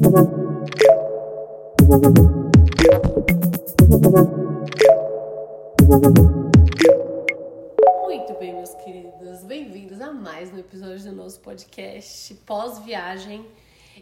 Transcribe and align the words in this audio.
Muito 0.00 0.12
bem, 8.38 8.54
meus 8.54 8.74
queridos, 8.76 9.44
bem-vindos 9.44 10.00
a 10.00 10.10
mais 10.10 10.50
um 10.54 10.58
episódio 10.58 11.04
do 11.04 11.12
nosso 11.12 11.40
podcast 11.40 12.32
pós-viagem, 12.46 13.44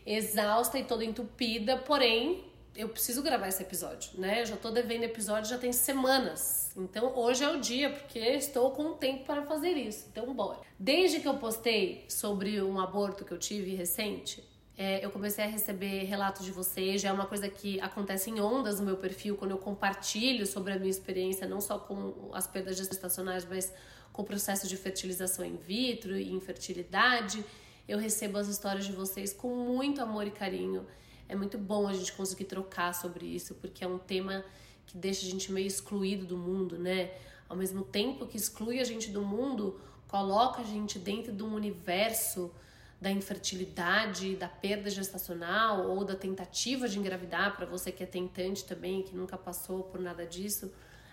exausta 0.06 0.78
e 0.78 0.84
toda 0.84 1.04
entupida, 1.04 1.78
porém 1.78 2.44
eu 2.76 2.88
preciso 2.88 3.20
gravar 3.20 3.48
esse 3.48 3.64
episódio, 3.64 4.20
né? 4.20 4.42
Eu 4.42 4.46
já 4.46 4.56
tô 4.56 4.70
devendo 4.70 5.02
episódio 5.02 5.50
já 5.50 5.58
tem 5.58 5.72
semanas. 5.72 6.70
Então 6.76 7.12
hoje 7.16 7.42
é 7.42 7.48
o 7.48 7.58
dia, 7.58 7.90
porque 7.90 8.20
estou 8.20 8.70
com 8.70 8.92
tempo 8.92 9.24
para 9.24 9.42
fazer 9.42 9.72
isso. 9.72 10.06
Então 10.12 10.32
bora. 10.32 10.60
Desde 10.78 11.18
que 11.18 11.26
eu 11.26 11.38
postei 11.38 12.04
sobre 12.08 12.62
um 12.62 12.78
aborto 12.78 13.24
que 13.24 13.32
eu 13.32 13.38
tive 13.38 13.74
recente, 13.74 14.46
é, 14.80 15.04
eu 15.04 15.10
comecei 15.10 15.44
a 15.44 15.48
receber 15.48 16.04
relatos 16.04 16.46
de 16.46 16.52
vocês. 16.52 17.02
Já 17.02 17.08
é 17.08 17.12
uma 17.12 17.26
coisa 17.26 17.48
que 17.48 17.80
acontece 17.80 18.30
em 18.30 18.38
ondas 18.38 18.78
no 18.78 18.86
meu 18.86 18.96
perfil 18.96 19.36
quando 19.36 19.50
eu 19.50 19.58
compartilho 19.58 20.46
sobre 20.46 20.72
a 20.72 20.78
minha 20.78 20.88
experiência, 20.88 21.48
não 21.48 21.60
só 21.60 21.80
com 21.80 22.30
as 22.32 22.46
perdas 22.46 22.76
gestacionais, 22.76 23.44
mas 23.44 23.74
com 24.12 24.22
o 24.22 24.24
processo 24.24 24.68
de 24.68 24.76
fertilização 24.76 25.44
in 25.44 25.56
vitro 25.56 26.16
e 26.16 26.32
infertilidade. 26.32 27.44
Eu 27.88 27.98
recebo 27.98 28.38
as 28.38 28.46
histórias 28.46 28.86
de 28.86 28.92
vocês 28.92 29.32
com 29.32 29.52
muito 29.52 30.00
amor 30.00 30.28
e 30.28 30.30
carinho. 30.30 30.86
É 31.28 31.34
muito 31.34 31.58
bom 31.58 31.88
a 31.88 31.92
gente 31.92 32.12
conseguir 32.12 32.44
trocar 32.44 32.94
sobre 32.94 33.26
isso, 33.26 33.56
porque 33.56 33.82
é 33.82 33.88
um 33.88 33.98
tema 33.98 34.44
que 34.86 34.96
deixa 34.96 35.26
a 35.26 35.28
gente 35.28 35.50
meio 35.50 35.66
excluído 35.66 36.24
do 36.24 36.38
mundo, 36.38 36.78
né? 36.78 37.10
Ao 37.48 37.56
mesmo 37.56 37.82
tempo 37.82 38.28
que 38.28 38.36
exclui 38.36 38.78
a 38.78 38.84
gente 38.84 39.10
do 39.10 39.22
mundo, 39.22 39.80
coloca 40.06 40.60
a 40.60 40.64
gente 40.64 41.00
dentro 41.00 41.32
de 41.32 41.42
um 41.42 41.52
universo 41.52 42.54
da 43.00 43.10
infertilidade, 43.10 44.36
da 44.36 44.48
perda 44.48 44.90
gestacional 44.90 45.88
ou 45.88 46.04
da 46.04 46.16
tentativa 46.16 46.88
de 46.88 46.98
engravidar, 46.98 47.56
para 47.56 47.66
você 47.66 47.92
que 47.92 48.02
é 48.02 48.06
tentante 48.06 48.64
também, 48.64 49.02
que 49.02 49.14
nunca 49.14 49.38
passou 49.38 49.84
por 49.84 50.00
nada 50.00 50.26
disso, 50.26 50.72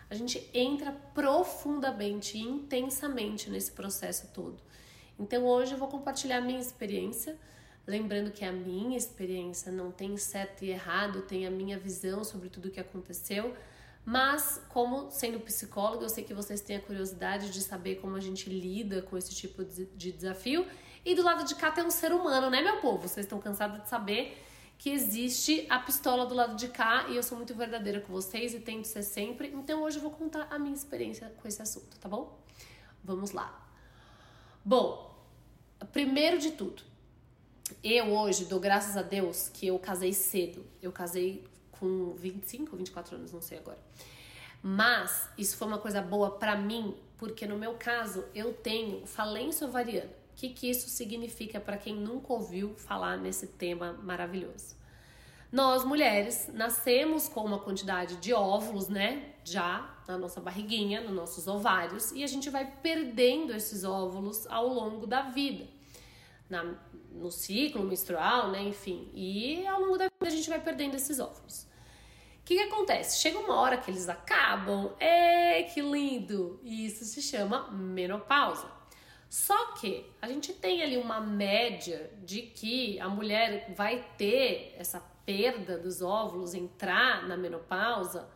a 0.09 0.15
gente 0.15 0.49
entra 0.53 0.91
profundamente 1.13 2.37
e 2.37 2.41
intensamente 2.41 3.49
nesse 3.49 3.71
processo 3.71 4.29
todo. 4.33 4.57
Então 5.19 5.45
hoje 5.45 5.73
eu 5.73 5.77
vou 5.77 5.87
compartilhar 5.87 6.37
a 6.37 6.41
minha 6.41 6.59
experiência 6.59 7.37
Lembrando 7.87 8.31
que 8.31 8.43
a 8.43 8.51
minha 8.51 8.97
experiência 8.97 9.71
não 9.71 9.91
tem 9.91 10.17
certo 10.17 10.65
e 10.65 10.71
errado, 10.71 11.21
tem 11.21 11.45
a 11.45 11.51
minha 11.51 11.77
visão 11.77 12.23
sobre 12.23 12.49
tudo 12.49 12.67
o 12.67 12.71
que 12.71 12.79
aconteceu, 12.79 13.55
mas 14.03 14.59
como 14.69 15.11
sendo 15.11 15.39
psicóloga, 15.39 16.03
eu 16.03 16.09
sei 16.09 16.23
que 16.23 16.33
vocês 16.33 16.61
têm 16.61 16.77
a 16.77 16.81
curiosidade 16.81 17.51
de 17.51 17.61
saber 17.61 17.95
como 17.95 18.15
a 18.15 18.19
gente 18.19 18.49
lida 18.49 19.03
com 19.03 19.15
esse 19.15 19.35
tipo 19.35 19.63
de 19.63 20.11
desafio. 20.11 20.65
E 21.05 21.13
do 21.13 21.21
lado 21.21 21.45
de 21.45 21.53
cá 21.53 21.71
tem 21.71 21.83
um 21.83 21.91
ser 21.91 22.11
humano, 22.11 22.49
né, 22.49 22.63
meu 22.63 22.77
povo? 22.77 23.07
Vocês 23.07 23.27
estão 23.27 23.39
cansados 23.39 23.79
de 23.83 23.87
saber 23.87 24.41
que 24.77 24.89
existe 24.89 25.65
a 25.69 25.79
pistola 25.79 26.25
do 26.25 26.33
lado 26.33 26.55
de 26.55 26.67
cá 26.67 27.05
e 27.07 27.15
eu 27.15 27.21
sou 27.23 27.37
muito 27.37 27.53
verdadeira 27.53 28.01
com 28.01 28.11
vocês 28.11 28.55
e 28.55 28.59
tento 28.59 28.85
ser 28.85 29.03
sempre. 29.03 29.49
Então 29.49 29.83
hoje 29.83 29.97
eu 29.97 30.01
vou 30.01 30.11
contar 30.11 30.47
a 30.49 30.57
minha 30.57 30.75
experiência 30.75 31.31
com 31.41 31.47
esse 31.47 31.61
assunto, 31.61 31.97
tá 31.99 32.09
bom? 32.09 32.37
Vamos 33.03 33.31
lá. 33.31 33.63
Bom, 34.63 35.15
primeiro 35.93 36.39
de 36.39 36.51
tudo, 36.51 36.81
eu 37.83 38.07
hoje 38.07 38.45
dou 38.45 38.59
graças 38.59 38.97
a 38.97 39.03
Deus 39.03 39.47
que 39.49 39.67
eu 39.67 39.77
casei 39.77 40.11
cedo. 40.11 40.65
Eu 40.81 40.91
casei 40.91 41.47
com 41.71 42.13
25, 42.15 42.75
24 42.75 43.15
anos, 43.15 43.31
não 43.31 43.41
sei 43.41 43.59
agora. 43.59 43.79
Mas 44.61 45.29
isso 45.37 45.55
foi 45.55 45.67
uma 45.67 45.77
coisa 45.77 46.01
boa 46.01 46.31
para 46.31 46.55
mim, 46.55 46.97
porque 47.17 47.45
no 47.45 47.57
meu 47.57 47.75
caso 47.75 48.25
eu 48.33 48.53
tenho 48.53 49.05
falência 49.05 49.67
ovariana. 49.67 50.24
O 50.35 50.37
que, 50.37 50.49
que 50.49 50.69
isso 50.69 50.89
significa 50.89 51.61
para 51.61 51.77
quem 51.77 51.95
nunca 51.95 52.33
ouviu 52.33 52.75
falar 52.75 53.15
nesse 53.17 53.47
tema 53.47 53.93
maravilhoso? 54.03 54.75
Nós 55.49 55.85
mulheres 55.85 56.49
nascemos 56.53 57.29
com 57.29 57.39
uma 57.45 57.57
quantidade 57.57 58.17
de 58.17 58.33
óvulos, 58.33 58.89
né? 58.89 59.35
Já 59.45 59.97
na 60.05 60.17
nossa 60.17 60.41
barriguinha, 60.41 60.99
nos 60.99 61.13
nossos 61.13 61.47
ovários, 61.47 62.11
e 62.11 62.21
a 62.21 62.27
gente 62.27 62.49
vai 62.49 62.69
perdendo 62.83 63.53
esses 63.55 63.85
óvulos 63.85 64.45
ao 64.47 64.67
longo 64.67 65.07
da 65.07 65.21
vida 65.21 65.65
na, 66.49 66.75
no 67.13 67.31
ciclo 67.31 67.85
menstrual, 67.85 68.51
né? 68.51 68.61
Enfim, 68.61 69.09
e 69.13 69.65
ao 69.65 69.79
longo 69.79 69.97
da 69.97 70.09
vida 70.09 70.27
a 70.27 70.29
gente 70.29 70.49
vai 70.49 70.59
perdendo 70.59 70.95
esses 70.95 71.17
óvulos. 71.17 71.63
O 71.63 72.43
que, 72.43 72.57
que 72.57 72.63
acontece? 72.63 73.21
Chega 73.21 73.39
uma 73.39 73.55
hora 73.55 73.77
que 73.77 73.89
eles 73.89 74.09
acabam, 74.09 74.91
é 74.99 75.63
que 75.63 75.81
lindo! 75.81 76.59
E 76.61 76.85
isso 76.85 77.05
se 77.05 77.21
chama 77.21 77.71
menopausa. 77.71 78.74
Só 79.35 79.73
que 79.73 80.09
a 80.21 80.29
gente 80.29 80.53
tem 80.53 80.81
ali 80.81 80.95
uma 80.95 81.19
média 81.19 82.09
de 82.23 82.41
que 82.41 82.97
a 83.01 83.09
mulher 83.09 83.73
vai 83.75 84.01
ter 84.17 84.73
essa 84.77 85.01
perda 85.25 85.77
dos 85.77 86.01
óvulos, 86.01 86.53
entrar 86.53 87.27
na 87.27 87.35
menopausa 87.35 88.29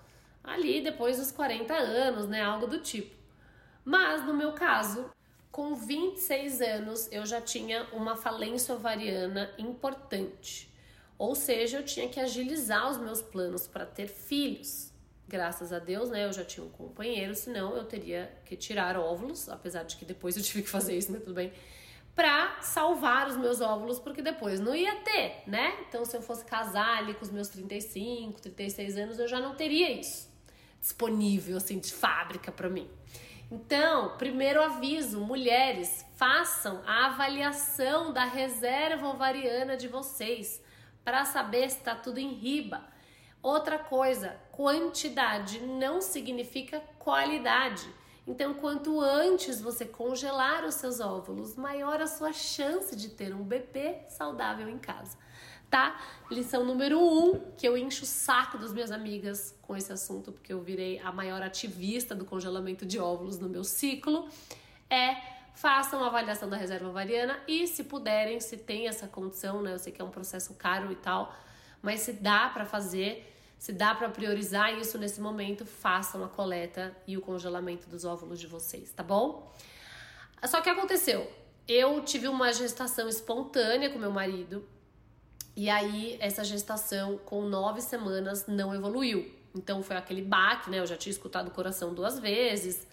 ali 0.43 0.81
depois 0.81 1.15
dos 1.15 1.31
40 1.31 1.73
anos, 1.73 2.27
né? 2.27 2.41
Algo 2.41 2.67
do 2.67 2.81
tipo. 2.81 3.15
Mas 3.85 4.25
no 4.25 4.33
meu 4.33 4.51
caso, 4.51 5.09
com 5.49 5.73
26 5.73 6.59
anos, 6.59 7.09
eu 7.13 7.25
já 7.25 7.39
tinha 7.39 7.87
uma 7.93 8.17
falência 8.17 8.75
ovariana 8.75 9.49
importante. 9.57 10.69
Ou 11.17 11.33
seja, 11.33 11.77
eu 11.77 11.85
tinha 11.85 12.09
que 12.09 12.19
agilizar 12.19 12.91
os 12.91 12.97
meus 12.97 13.21
planos 13.21 13.66
para 13.66 13.85
ter 13.85 14.07
filhos. 14.09 14.91
Graças 15.29 15.72
a 15.72 15.78
Deus, 15.78 16.09
né? 16.09 16.25
Eu 16.25 16.34
já 16.34 16.44
tinha 16.44 16.66
um 16.66 16.69
companheiro, 16.69 17.35
senão 17.35 17.78
eu 17.78 17.85
teria 17.85 18.35
que 18.45 18.56
tirar 18.56 18.97
óvulos, 18.97 19.47
apesar 19.47 19.84
de 19.84 19.95
que 19.95 20.03
depois 20.03 20.35
eu 20.35 20.41
tive 20.44 20.63
que 20.63 20.69
fazer 20.69 20.97
isso, 20.97 21.12
mas 21.12 21.22
tudo 21.22 21.35
bem. 21.35 21.53
Pra 22.16 22.59
salvar 22.62 23.28
os 23.28 23.38
meus 23.38 23.62
óvulos, 23.62 24.00
porque 24.00 24.23
depois 24.23 24.59
não 24.59 24.75
ia 24.75 24.95
ter, 25.01 25.44
né? 25.45 25.78
Então, 25.88 26.03
se 26.03 26.17
eu 26.17 26.22
fosse 26.22 26.44
casar 26.44 26.97
ali 26.97 27.13
com 27.13 27.22
os 27.22 27.31
meus 27.31 27.47
35, 27.47 28.41
36 28.41 28.97
anos, 28.97 29.19
eu 29.19 29.28
já 29.28 29.40
não 29.40 29.56
teria 29.56 29.91
isso 29.91 30.28
disponível, 30.81 31.57
assim, 31.57 31.78
de 31.78 31.94
fábrica 31.94 32.51
para 32.51 32.69
mim. 32.69 32.90
Então, 33.51 34.17
primeiro 34.17 34.61
aviso, 34.61 35.19
mulheres, 35.19 36.06
façam 36.16 36.81
a 36.85 37.07
avaliação 37.07 38.13
da 38.13 38.23
reserva 38.23 39.07
ovariana 39.07 39.75
de 39.75 39.88
vocês 39.88 40.61
para 41.03 41.25
saber 41.25 41.69
se 41.69 41.78
está 41.78 41.96
tudo 41.96 42.19
em 42.19 42.34
riba. 42.34 42.84
Outra 43.41 43.79
coisa, 43.79 44.35
quantidade 44.51 45.59
não 45.61 46.01
significa 46.01 46.81
qualidade. 47.00 47.88
Então, 48.27 48.53
quanto 48.53 49.00
antes 49.01 49.61
você 49.61 49.85
congelar 49.85 50.66
os 50.66 50.75
seus 50.75 51.00
óvulos, 51.00 51.55
maior 51.55 52.01
a 52.01 52.07
sua 52.07 52.31
chance 52.33 52.95
de 52.95 53.09
ter 53.09 53.33
um 53.33 53.44
bebê 53.44 54.01
saudável 54.07 54.69
em 54.69 54.78
casa 54.78 55.17
tá? 55.69 55.99
Lição 56.31 56.66
número 56.66 56.99
um, 56.99 57.39
que 57.55 57.67
eu 57.67 57.78
encho 57.78 58.03
o 58.03 58.07
saco 58.07 58.57
das 58.57 58.73
minhas 58.73 58.91
amigas 58.91 59.55
com 59.61 59.75
esse 59.75 59.91
assunto, 59.91 60.31
porque 60.31 60.51
eu 60.51 60.61
virei 60.61 60.99
a 60.99 61.11
maior 61.11 61.41
ativista 61.41 62.16
do 62.16 62.25
congelamento 62.25 62.85
de 62.85 62.99
óvulos 62.99 63.38
no 63.39 63.47
meu 63.47 63.63
ciclo, 63.63 64.28
é 64.89 65.16
façam 65.53 65.99
uma 65.99 66.07
avaliação 66.07 66.49
da 66.49 66.55
reserva 66.55 66.88
ovariana 66.88 67.38
e 67.47 67.67
se 67.67 67.83
puderem, 67.83 68.39
se 68.39 68.57
tem 68.57 68.88
essa 68.88 69.07
condição, 69.07 69.61
né? 69.61 69.73
Eu 69.73 69.79
sei 69.79 69.91
que 69.91 70.01
é 70.01 70.05
um 70.05 70.09
processo 70.09 70.53
caro 70.55 70.91
e 70.91 70.95
tal, 70.95 71.35
mas 71.81 72.01
se 72.01 72.13
dá 72.13 72.50
para 72.50 72.66
fazer, 72.66 73.34
se 73.57 73.73
dá 73.73 73.94
para 73.94 74.09
priorizar 74.09 74.78
isso 74.78 74.97
nesse 74.97 75.19
momento, 75.19 75.66
façam 75.66 76.23
a 76.23 76.29
coleta 76.29 76.95
e 77.07 77.17
o 77.17 77.22
congelamento 77.22 77.90
dos 77.90 78.06
óvulos 78.06 78.40
de 78.40 78.47
vocês, 78.47 78.91
tá 78.91 79.03
bom? 79.03 79.53
Só 80.45 80.62
que 80.62 80.69
aconteceu, 80.69 81.29
eu 81.67 82.01
tive 82.01 82.28
uma 82.28 82.53
gestação 82.53 83.09
espontânea 83.09 83.90
com 83.90 84.00
meu 84.00 84.12
marido, 84.12 84.66
e 85.56 85.69
aí, 85.69 86.16
essa 86.22 86.41
gestação 86.41 87.17
com 87.17 87.41
nove 87.41 87.81
semanas 87.81 88.47
não 88.47 88.73
evoluiu. 88.73 89.29
Então, 89.53 89.84
foi 89.84 89.97
aquele 89.97 90.22
baque, 90.22 90.69
né? 90.69 90.79
Eu 90.79 90.88
já 90.88 90.96
tinha 90.96 91.11
escutado 91.11 91.50
o 91.50 91.51
coração 91.51 91.94
duas 91.94 92.17
vezes, 92.17 92.88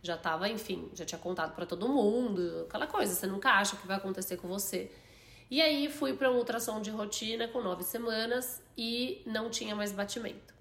já 0.00 0.16
tava, 0.16 0.48
enfim, 0.48 0.88
já 0.94 1.04
tinha 1.04 1.18
contado 1.18 1.52
para 1.54 1.66
todo 1.66 1.88
mundo, 1.88 2.66
aquela 2.68 2.86
coisa, 2.86 3.12
você 3.12 3.26
nunca 3.26 3.50
acha 3.50 3.74
que 3.76 3.86
vai 3.88 3.96
acontecer 3.96 4.36
com 4.36 4.46
você. 4.46 4.88
E 5.52 5.60
aí, 5.60 5.90
fui 5.90 6.14
para 6.14 6.30
uma 6.30 6.38
ultrassom 6.38 6.80
de 6.80 6.90
rotina 6.90 7.46
com 7.46 7.60
nove 7.60 7.82
semanas 7.84 8.62
e 8.76 9.20
não 9.26 9.50
tinha 9.50 9.76
mais 9.76 9.92
batimento. 9.92 10.54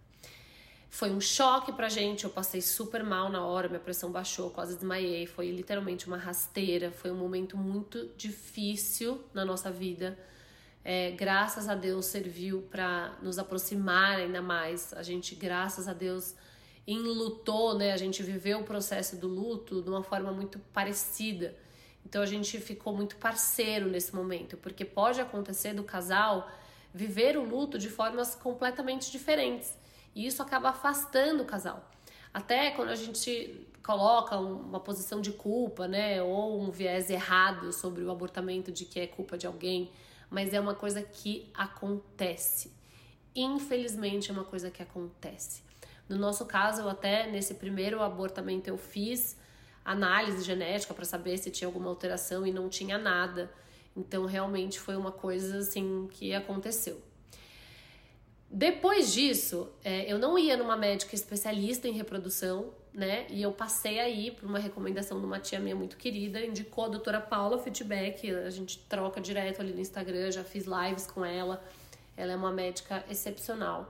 Foi 0.90 1.10
um 1.10 1.22
choque 1.22 1.72
pra 1.72 1.88
gente, 1.88 2.26
eu 2.26 2.30
passei 2.30 2.62
super 2.62 3.02
mal 3.02 3.30
na 3.30 3.46
hora, 3.46 3.70
minha 3.70 3.80
pressão 3.80 4.12
baixou, 4.12 4.50
quase 4.50 4.76
desmaiei. 4.76 5.26
Foi 5.26 5.50
literalmente 5.50 6.08
uma 6.08 6.18
rasteira, 6.18 6.92
foi 6.92 7.10
um 7.10 7.16
momento 7.16 7.56
muito 7.56 8.12
difícil 8.18 9.24
na 9.34 9.46
nossa 9.46 9.72
vida 9.72 10.18
é, 10.84 11.12
graças 11.12 11.70
a 11.70 11.76
Deus 11.76 12.08
serviu 12.08 12.64
para 12.64 13.16
nos 13.22 13.38
aproximar 13.38 14.18
ainda 14.18 14.42
mais. 14.42 14.94
A 14.94 15.04
gente, 15.04 15.36
graças 15.36 15.88
a 15.88 15.94
Deus, 15.94 16.36
enlutou, 16.88 17.78
né? 17.78 17.94
A 17.94 17.98
gente 17.98 18.24
viveu 18.24 18.60
o 18.60 18.64
processo 18.64 19.16
do 19.16 19.28
luto 19.28 19.82
de 19.82 19.90
uma 19.90 20.04
forma 20.04 20.32
muito 20.32 20.60
parecida. 20.74 21.56
Então 22.06 22.22
a 22.22 22.26
gente 22.26 22.60
ficou 22.60 22.96
muito 22.96 23.16
parceiro 23.16 23.90
nesse 23.90 24.14
momento, 24.16 24.58
porque 24.58 24.84
pode 24.84 25.22
acontecer 25.22 25.74
do 25.74 25.84
casal 25.84 26.50
viver 26.94 27.38
o 27.38 27.44
luto 27.44 27.78
de 27.78 27.90
formas 27.90 28.36
completamente 28.36 29.12
diferentes. 29.12 29.78
E 30.14 30.26
isso 30.26 30.42
acaba 30.42 30.70
afastando 30.70 31.44
o 31.44 31.46
casal. 31.46 31.90
Até 32.34 32.72
quando 32.72 32.90
a 32.90 32.96
gente 32.96 33.68
coloca 33.84 34.38
uma 34.38 34.80
posição 34.80 35.22
de 35.22 35.32
culpa, 35.32 35.88
né, 35.88 36.22
ou 36.22 36.62
um 36.62 36.70
viés 36.70 37.10
errado 37.10 37.74
sobre 37.74 38.04
o 38.04 38.12
abortamento 38.12 38.72
de 38.72 38.86
que 38.86 39.00
é 39.00 39.08
culpa 39.08 39.38
de 39.38 39.48
alguém, 39.48 39.92
mas 40.30 40.54
é 40.54 40.60
uma 40.60 40.76
coisa 40.76 41.02
que 41.02 41.50
acontece. 41.54 42.72
Infelizmente 43.36 44.30
é 44.30 44.34
uma 44.34 44.44
coisa 44.44 44.70
que 44.70 44.84
acontece. 44.84 45.64
No 46.08 46.18
nosso 46.18 46.46
caso, 46.46 46.82
eu 46.82 46.90
até 46.90 47.30
nesse 47.30 47.56
primeiro 47.56 48.02
abortamento 48.02 48.70
eu 48.70 48.78
fiz 48.78 49.38
análise 49.84 50.44
genética 50.44 50.94
para 50.94 51.06
saber 51.06 51.38
se 51.38 51.50
tinha 51.50 51.68
alguma 51.68 51.90
alteração 51.90 52.46
e 52.46 52.52
não 52.52 52.70
tinha 52.70 52.98
nada. 52.98 53.52
Então 53.96 54.26
realmente 54.26 54.80
foi 54.80 54.96
uma 54.96 55.12
coisa 55.12 55.60
assim 55.60 56.08
que 56.12 56.34
aconteceu. 56.34 57.02
Depois 58.50 59.14
disso, 59.14 59.70
é, 59.84 60.12
eu 60.12 60.20
não 60.20 60.38
ia 60.38 60.58
numa 60.58 60.76
médica 60.76 61.16
especialista 61.16 61.88
em 61.88 61.94
reprodução, 61.94 62.74
né? 62.94 63.26
E 63.30 63.42
eu 63.42 63.54
passei 63.54 63.98
aí 64.00 64.32
por 64.32 64.46
uma 64.46 64.60
recomendação 64.60 65.20
de 65.20 65.26
uma 65.26 65.40
tia 65.40 65.58
minha 65.58 65.76
muito 65.76 65.96
querida, 65.96 66.46
indicou 66.46 66.86
a 66.86 66.88
doutora 66.90 67.22
Paula 67.22 67.58
Feedback, 67.58 68.30
a 68.30 68.50
gente 68.50 68.78
troca 68.90 69.22
direto 69.22 69.62
ali 69.62 69.72
no 69.72 69.80
Instagram, 69.80 70.32
já 70.32 70.44
fiz 70.44 70.66
lives 70.66 71.08
com 71.08 71.24
ela. 71.24 71.64
Ela 72.18 72.34
é 72.34 72.36
uma 72.36 72.52
médica 72.52 73.06
excepcional. 73.10 73.90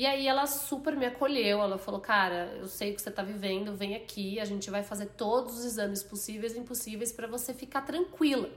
E 0.00 0.06
aí 0.06 0.26
ela 0.26 0.46
super 0.46 0.96
me 0.96 1.04
acolheu, 1.04 1.60
ela 1.60 1.76
falou: 1.76 2.00
"Cara, 2.00 2.56
eu 2.58 2.66
sei 2.66 2.90
o 2.90 2.94
que 2.94 3.02
você 3.02 3.10
tá 3.10 3.22
vivendo, 3.22 3.76
vem 3.76 3.94
aqui, 3.94 4.40
a 4.40 4.46
gente 4.46 4.70
vai 4.70 4.82
fazer 4.82 5.08
todos 5.08 5.58
os 5.58 5.64
exames 5.66 6.02
possíveis 6.02 6.54
e 6.54 6.58
impossíveis 6.58 7.12
para 7.12 7.26
você 7.26 7.52
ficar 7.52 7.82
tranquila". 7.82 8.48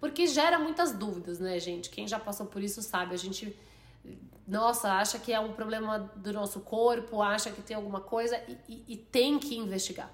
Porque 0.00 0.26
gera 0.26 0.58
muitas 0.58 0.92
dúvidas, 0.92 1.38
né, 1.38 1.60
gente? 1.60 1.90
Quem 1.90 2.08
já 2.08 2.18
passou 2.18 2.46
por 2.46 2.62
isso 2.62 2.80
sabe, 2.80 3.12
a 3.12 3.18
gente 3.18 3.54
nossa, 4.48 4.90
acha 4.94 5.18
que 5.18 5.34
é 5.34 5.38
um 5.38 5.52
problema 5.52 5.98
do 6.16 6.32
nosso 6.32 6.60
corpo, 6.60 7.20
acha 7.20 7.50
que 7.50 7.60
tem 7.60 7.76
alguma 7.76 8.00
coisa 8.00 8.42
e, 8.48 8.56
e, 8.66 8.84
e, 8.94 8.96
tem 8.96 9.38
que 9.38 9.54
investigar. 9.58 10.10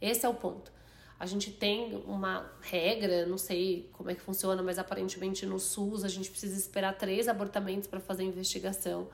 Esse 0.00 0.24
é 0.24 0.28
o 0.28 0.34
ponto. 0.34 0.70
A 1.18 1.26
gente 1.26 1.50
tem 1.50 1.92
uma 2.06 2.52
regra, 2.60 3.26
não 3.26 3.36
sei 3.36 3.90
como 3.92 4.12
é 4.12 4.14
que 4.14 4.20
funciona, 4.20 4.62
mas 4.62 4.78
aparentemente 4.78 5.44
no 5.44 5.58
SUS 5.58 6.04
a 6.04 6.08
gente 6.08 6.30
precisa 6.30 6.56
esperar 6.56 6.96
três 6.96 7.26
abortamentos 7.26 7.88
para 7.88 7.98
fazer 7.98 8.22
a 8.22 8.26
investigação. 8.26 9.08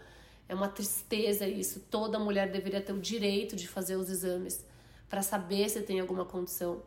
É 0.50 0.54
uma 0.54 0.68
tristeza 0.68 1.46
isso. 1.46 1.78
Toda 1.88 2.18
mulher 2.18 2.50
deveria 2.50 2.80
ter 2.80 2.92
o 2.92 2.98
direito 2.98 3.54
de 3.54 3.68
fazer 3.68 3.94
os 3.94 4.10
exames 4.10 4.66
para 5.08 5.22
saber 5.22 5.68
se 5.68 5.80
tem 5.80 6.00
alguma 6.00 6.24
condição. 6.24 6.82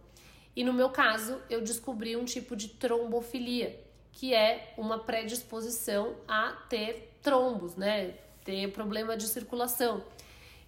E 0.54 0.65
no 0.65 0.74
meu 0.74 0.89
caso, 0.89 1.42
eu 1.50 1.62
descobri 1.62 2.18
um 2.18 2.25
tipo 2.25 2.57
de 2.57 2.68
trombofilia, 2.68 3.81
que 4.12 4.33
é 4.33 4.74
uma 4.77 5.00
predisposição 5.00 6.13
a 6.27 6.51
ter 6.69 7.18
trombos, 7.21 7.77
né? 7.77 8.15
Ter 8.44 8.69
problema 8.74 9.15
de 9.15 9.25
circulação. 9.27 10.04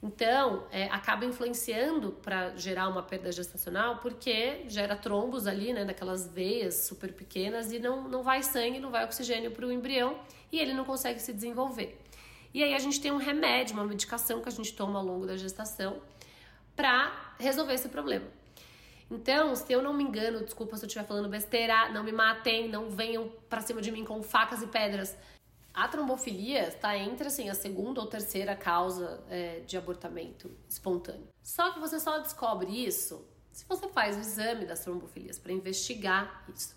Então, 0.01 0.63
é, 0.71 0.85
acaba 0.85 1.25
influenciando 1.25 2.13
para 2.13 2.55
gerar 2.55 2.87
uma 2.87 3.03
perda 3.03 3.29
gestacional, 3.29 3.97
porque 3.97 4.63
gera 4.69 4.95
trombos 4.95 5.47
ali, 5.47 5.73
né, 5.73 5.83
naquelas 5.83 6.27
veias 6.27 6.85
super 6.85 7.11
pequenas 7.11 7.73
e 7.73 7.79
não, 7.79 8.07
não 8.07 8.23
vai 8.23 8.41
sangue, 8.41 8.79
não 8.79 8.91
vai 8.91 9.03
oxigênio 9.03 9.51
para 9.51 9.65
o 9.65 9.71
embrião 9.71 10.17
e 10.51 10.59
ele 10.59 10.73
não 10.73 10.85
consegue 10.85 11.19
se 11.19 11.33
desenvolver. 11.33 11.99
E 12.55 12.63
aí 12.63 12.73
a 12.73 12.79
gente 12.79 13.01
tem 13.01 13.11
um 13.11 13.17
remédio, 13.17 13.73
uma 13.73 13.83
medicação 13.83 14.41
que 14.41 14.47
a 14.47 14.51
gente 14.51 14.73
toma 14.73 14.97
ao 14.97 15.05
longo 15.05 15.27
da 15.27 15.35
gestação 15.35 16.01
para 16.73 17.35
resolver 17.37 17.73
esse 17.73 17.89
problema. 17.89 18.25
Então, 19.11 19.53
se 19.57 19.73
eu 19.73 19.81
não 19.81 19.93
me 19.93 20.05
engano, 20.05 20.41
desculpa 20.41 20.77
se 20.77 20.85
eu 20.85 20.87
estiver 20.87 21.05
falando 21.05 21.27
besteira, 21.27 21.89
não 21.89 22.01
me 22.01 22.13
matem, 22.13 22.69
não 22.69 22.89
venham 22.89 23.29
para 23.49 23.59
cima 23.59 23.81
de 23.81 23.91
mim 23.91 24.05
com 24.05 24.23
facas 24.23 24.61
e 24.61 24.67
pedras. 24.67 25.17
A 25.73 25.89
trombofilia 25.89 26.69
está 26.69 26.97
entre 26.97 27.27
assim, 27.27 27.49
a 27.49 27.53
segunda 27.53 27.99
ou 27.99 28.07
terceira 28.07 28.55
causa 28.55 29.21
é, 29.29 29.59
de 29.59 29.75
abortamento 29.75 30.49
espontâneo. 30.69 31.27
Só 31.43 31.73
que 31.73 31.79
você 31.81 31.99
só 31.99 32.19
descobre 32.19 32.71
isso 32.71 33.27
se 33.51 33.65
você 33.67 33.89
faz 33.89 34.15
o 34.15 34.21
exame 34.21 34.65
das 34.65 34.79
trombofilias 34.79 35.37
para 35.37 35.51
investigar 35.51 36.45
isso. 36.47 36.73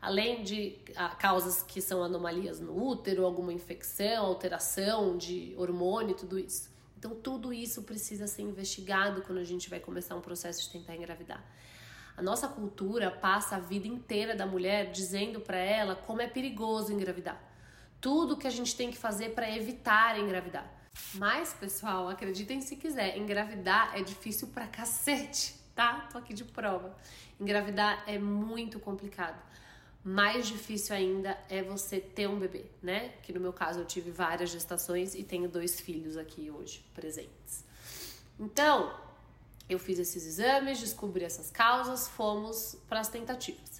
Além 0.00 0.42
de 0.42 0.78
a, 0.96 1.08
causas 1.10 1.62
que 1.62 1.80
são 1.80 2.02
anomalias 2.02 2.60
no 2.60 2.76
útero, 2.86 3.24
alguma 3.24 3.52
infecção, 3.52 4.26
alteração 4.26 5.16
de 5.16 5.54
hormônio, 5.56 6.14
tudo 6.14 6.38
isso. 6.38 6.70
Então, 6.96 7.14
tudo 7.14 7.52
isso 7.52 7.82
precisa 7.82 8.26
ser 8.26 8.42
investigado 8.42 9.22
quando 9.22 9.38
a 9.38 9.44
gente 9.44 9.70
vai 9.70 9.80
começar 9.80 10.16
um 10.16 10.20
processo 10.20 10.62
de 10.62 10.70
tentar 10.70 10.96
engravidar. 10.96 11.44
A 12.16 12.22
nossa 12.22 12.48
cultura 12.48 13.10
passa 13.10 13.56
a 13.56 13.60
vida 13.60 13.86
inteira 13.86 14.34
da 14.34 14.44
mulher 14.44 14.90
dizendo 14.90 15.40
para 15.40 15.58
ela 15.58 15.94
como 15.94 16.20
é 16.20 16.26
perigoso 16.26 16.92
engravidar 16.92 17.48
tudo 18.00 18.36
que 18.36 18.46
a 18.46 18.50
gente 18.50 18.76
tem 18.76 18.90
que 18.90 18.96
fazer 18.96 19.30
para 19.30 19.50
evitar 19.50 20.18
engravidar. 20.18 20.66
Mas, 21.14 21.52
pessoal, 21.54 22.08
acreditem 22.08 22.60
se 22.60 22.76
quiser, 22.76 23.16
engravidar 23.16 23.96
é 23.96 24.02
difícil 24.02 24.48
pra 24.48 24.66
cacete, 24.66 25.54
tá? 25.74 26.08
Tô 26.12 26.18
aqui 26.18 26.34
de 26.34 26.44
prova. 26.44 26.96
Engravidar 27.40 28.02
é 28.06 28.18
muito 28.18 28.80
complicado. 28.80 29.40
Mais 30.02 30.46
difícil 30.46 30.94
ainda 30.94 31.38
é 31.48 31.62
você 31.62 32.00
ter 32.00 32.28
um 32.28 32.38
bebê, 32.38 32.64
né? 32.82 33.10
Que 33.22 33.32
no 33.32 33.40
meu 33.40 33.52
caso 33.52 33.80
eu 33.80 33.84
tive 33.84 34.10
várias 34.10 34.50
gestações 34.50 35.14
e 35.14 35.22
tenho 35.22 35.48
dois 35.48 35.80
filhos 35.80 36.16
aqui 36.16 36.50
hoje 36.50 36.84
presentes. 36.94 37.64
Então, 38.38 38.94
eu 39.68 39.78
fiz 39.78 39.98
esses 39.98 40.24
exames, 40.26 40.80
descobri 40.80 41.24
essas 41.24 41.50
causas, 41.50 42.08
fomos 42.08 42.76
para 42.88 43.00
as 43.00 43.08
tentativas 43.08 43.78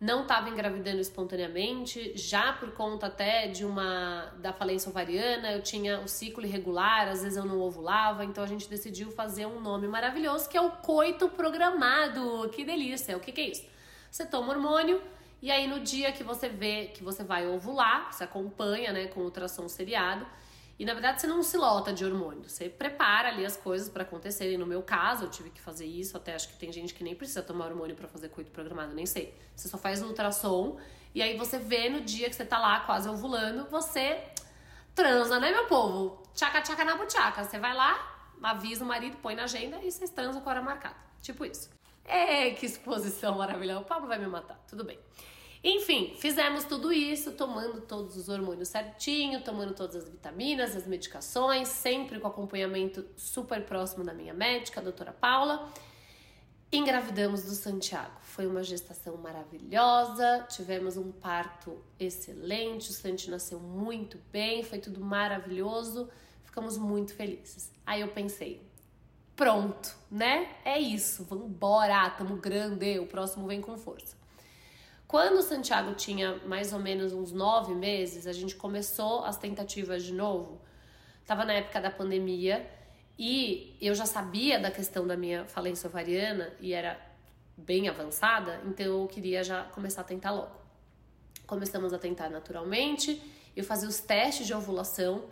não 0.00 0.22
estava 0.22 0.48
engravidando 0.48 1.00
espontaneamente, 1.00 2.12
já 2.16 2.52
por 2.52 2.70
conta 2.70 3.06
até 3.06 3.48
de 3.48 3.64
uma 3.64 4.32
da 4.38 4.52
falência 4.52 4.88
ovariana, 4.88 5.52
eu 5.52 5.60
tinha 5.60 6.00
o 6.00 6.06
ciclo 6.06 6.44
irregular, 6.44 7.08
às 7.08 7.22
vezes 7.22 7.36
eu 7.36 7.44
não 7.44 7.60
ovulava, 7.60 8.24
então 8.24 8.44
a 8.44 8.46
gente 8.46 8.68
decidiu 8.68 9.10
fazer 9.10 9.46
um 9.46 9.60
nome 9.60 9.88
maravilhoso 9.88 10.48
que 10.48 10.56
é 10.56 10.60
o 10.60 10.70
coito 10.70 11.28
programado. 11.28 12.48
Que 12.50 12.64
delícia! 12.64 13.16
O 13.16 13.20
que, 13.20 13.32
que 13.32 13.40
é 13.40 13.48
isso? 13.50 13.64
Você 14.08 14.24
toma 14.24 14.52
hormônio 14.52 15.02
e 15.40 15.50
aí 15.50 15.66
no 15.66 15.80
dia 15.80 16.12
que 16.12 16.24
você 16.24 16.48
vê 16.48 16.86
que 16.86 17.02
você 17.02 17.22
vai 17.22 17.46
ovular, 17.46 18.12
você 18.12 18.24
acompanha, 18.24 18.92
né, 18.92 19.06
com 19.06 19.20
ultrassom 19.20 19.68
seriado, 19.68 20.26
e 20.78 20.84
na 20.84 20.92
verdade 20.92 21.20
você 21.20 21.26
não 21.26 21.42
se 21.42 21.56
lota 21.56 21.92
de 21.92 22.04
hormônio, 22.04 22.48
você 22.48 22.68
prepara 22.68 23.28
ali 23.28 23.44
as 23.44 23.56
coisas 23.56 23.88
para 23.88 24.04
acontecerem. 24.04 24.56
No 24.56 24.66
meu 24.66 24.80
caso, 24.80 25.24
eu 25.24 25.30
tive 25.30 25.50
que 25.50 25.60
fazer 25.60 25.86
isso, 25.86 26.16
até 26.16 26.34
acho 26.34 26.48
que 26.48 26.56
tem 26.56 26.70
gente 26.72 26.94
que 26.94 27.02
nem 27.02 27.16
precisa 27.16 27.42
tomar 27.42 27.66
hormônio 27.66 27.96
para 27.96 28.06
fazer 28.06 28.28
coito 28.28 28.50
programado, 28.52 28.94
nem 28.94 29.04
sei. 29.04 29.34
Você 29.56 29.68
só 29.68 29.76
faz 29.76 30.00
o 30.02 30.06
ultrassom 30.06 30.78
e 31.14 31.20
aí 31.20 31.36
você 31.36 31.58
vê 31.58 31.88
no 31.88 32.00
dia 32.00 32.28
que 32.28 32.36
você 32.36 32.44
tá 32.44 32.58
lá 32.58 32.80
quase 32.80 33.08
ovulando, 33.08 33.68
você 33.68 34.22
transa, 34.94 35.40
né, 35.40 35.50
meu 35.50 35.66
povo? 35.66 36.22
Tchaca 36.34 36.60
tchaca 36.60 36.84
na 36.84 36.96
buchaca. 36.96 37.44
Você 37.44 37.58
vai 37.58 37.74
lá, 37.74 38.30
avisa 38.42 38.84
o 38.84 38.86
marido, 38.86 39.16
põe 39.22 39.34
na 39.34 39.44
agenda 39.44 39.78
e 39.82 39.90
vocês 39.90 40.10
transam 40.10 40.40
com 40.40 40.48
a 40.48 40.52
hora 40.52 40.62
marcada. 40.62 40.96
Tipo 41.22 41.44
isso. 41.44 41.77
É, 42.08 42.50
que 42.50 42.64
exposição 42.64 43.36
maravilhosa. 43.36 43.80
O 43.80 43.84
Pablo 43.84 44.08
vai 44.08 44.18
me 44.18 44.26
matar. 44.26 44.58
Tudo 44.66 44.82
bem. 44.82 44.98
Enfim, 45.62 46.14
fizemos 46.16 46.64
tudo 46.64 46.92
isso, 46.92 47.32
tomando 47.32 47.80
todos 47.80 48.16
os 48.16 48.28
hormônios 48.28 48.68
certinho, 48.68 49.42
tomando 49.42 49.74
todas 49.74 49.96
as 49.96 50.08
vitaminas, 50.08 50.76
as 50.76 50.86
medicações, 50.86 51.68
sempre 51.68 52.20
com 52.20 52.28
acompanhamento 52.28 53.04
super 53.16 53.64
próximo 53.64 54.04
da 54.04 54.14
minha 54.14 54.32
médica, 54.32 54.80
a 54.80 54.82
doutora 54.82 55.12
Paula. 55.12 55.68
Engravidamos 56.70 57.42
do 57.42 57.52
Santiago. 57.52 58.14
Foi 58.20 58.46
uma 58.46 58.62
gestação 58.62 59.16
maravilhosa, 59.16 60.46
tivemos 60.48 60.96
um 60.96 61.10
parto 61.10 61.82
excelente, 61.98 62.90
o 62.90 62.92
Santi 62.92 63.28
nasceu 63.28 63.58
muito 63.58 64.20
bem, 64.30 64.62
foi 64.62 64.78
tudo 64.78 65.00
maravilhoso, 65.00 66.08
ficamos 66.44 66.78
muito 66.78 67.14
felizes. 67.14 67.72
Aí 67.84 68.02
eu 68.02 68.08
pensei, 68.08 68.67
pronto, 69.38 69.96
né? 70.10 70.48
É 70.64 70.80
isso, 70.80 71.24
vambora, 71.24 72.10
tamo 72.10 72.36
grande, 72.38 72.98
o 72.98 73.06
próximo 73.06 73.46
vem 73.46 73.60
com 73.60 73.78
força. 73.78 74.16
Quando 75.06 75.38
o 75.38 75.42
Santiago 75.42 75.94
tinha 75.94 76.34
mais 76.44 76.72
ou 76.72 76.80
menos 76.80 77.12
uns 77.12 77.30
nove 77.30 77.72
meses, 77.72 78.26
a 78.26 78.32
gente 78.32 78.56
começou 78.56 79.24
as 79.24 79.36
tentativas 79.36 80.02
de 80.02 80.12
novo. 80.12 80.60
Tava 81.24 81.44
na 81.44 81.52
época 81.52 81.80
da 81.80 81.88
pandemia 81.88 82.68
e 83.16 83.76
eu 83.80 83.94
já 83.94 84.06
sabia 84.06 84.58
da 84.58 84.72
questão 84.72 85.06
da 85.06 85.16
minha 85.16 85.44
falência 85.44 85.88
ovariana 85.88 86.52
e 86.58 86.74
era 86.74 87.00
bem 87.56 87.88
avançada, 87.88 88.60
então 88.66 89.02
eu 89.02 89.06
queria 89.06 89.44
já 89.44 89.62
começar 89.62 90.00
a 90.00 90.04
tentar 90.04 90.32
logo. 90.32 90.58
Começamos 91.46 91.92
a 91.92 91.98
tentar 91.98 92.28
naturalmente, 92.28 93.22
eu 93.54 93.62
fazia 93.62 93.88
os 93.88 94.00
testes 94.00 94.48
de 94.48 94.52
ovulação 94.52 95.26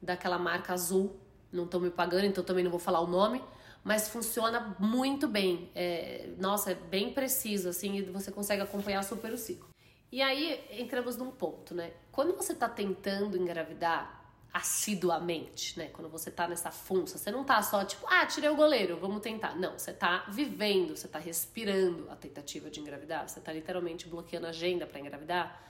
daquela 0.00 0.38
marca 0.38 0.72
azul, 0.72 1.18
não 1.52 1.64
estão 1.64 1.80
me 1.80 1.90
pagando, 1.90 2.26
então 2.26 2.44
também 2.44 2.64
não 2.64 2.70
vou 2.70 2.80
falar 2.80 3.00
o 3.00 3.06
nome, 3.06 3.42
mas 3.84 4.08
funciona 4.08 4.76
muito 4.78 5.26
bem. 5.26 5.70
É, 5.74 6.30
nossa, 6.38 6.72
é 6.72 6.74
bem 6.74 7.12
preciso, 7.12 7.68
assim, 7.68 7.96
e 7.96 8.02
você 8.02 8.30
consegue 8.30 8.62
acompanhar 8.62 9.02
super 9.02 9.32
o 9.32 9.38
ciclo. 9.38 9.68
E 10.10 10.22
aí 10.22 10.64
entramos 10.70 11.16
num 11.16 11.30
ponto, 11.30 11.74
né? 11.74 11.92
Quando 12.10 12.34
você 12.34 12.54
tá 12.54 12.68
tentando 12.68 13.36
engravidar 13.36 14.18
assiduamente, 14.52 15.78
né? 15.78 15.90
Quando 15.92 16.08
você 16.08 16.30
tá 16.30 16.48
nessa 16.48 16.70
funça, 16.70 17.18
você 17.18 17.30
não 17.30 17.44
tá 17.44 17.62
só 17.62 17.84
tipo, 17.84 18.06
ah, 18.08 18.24
tirei 18.24 18.48
o 18.48 18.56
goleiro, 18.56 18.98
vamos 18.98 19.20
tentar. 19.20 19.54
Não, 19.56 19.78
você 19.78 19.92
tá 19.92 20.24
vivendo, 20.30 20.96
você 20.96 21.06
tá 21.06 21.18
respirando 21.18 22.10
a 22.10 22.16
tentativa 22.16 22.70
de 22.70 22.80
engravidar, 22.80 23.28
você 23.28 23.40
tá 23.40 23.52
literalmente 23.52 24.08
bloqueando 24.08 24.46
a 24.46 24.50
agenda 24.50 24.86
para 24.86 24.98
engravidar. 24.98 25.62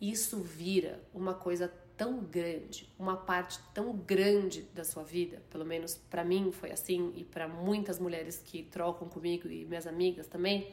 Isso 0.00 0.40
vira 0.42 1.00
uma 1.14 1.34
coisa 1.34 1.72
tão 1.96 2.20
grande, 2.20 2.88
uma 2.98 3.16
parte 3.16 3.58
tão 3.72 3.92
grande 3.96 4.62
da 4.74 4.84
sua 4.84 5.02
vida, 5.02 5.42
pelo 5.50 5.64
menos 5.64 5.94
para 5.94 6.24
mim 6.24 6.50
foi 6.52 6.70
assim 6.72 7.12
e 7.16 7.24
para 7.24 7.46
muitas 7.46 7.98
mulheres 7.98 8.42
que 8.44 8.62
trocam 8.64 9.08
comigo 9.08 9.48
e 9.48 9.64
minhas 9.64 9.86
amigas 9.86 10.26
também, 10.26 10.72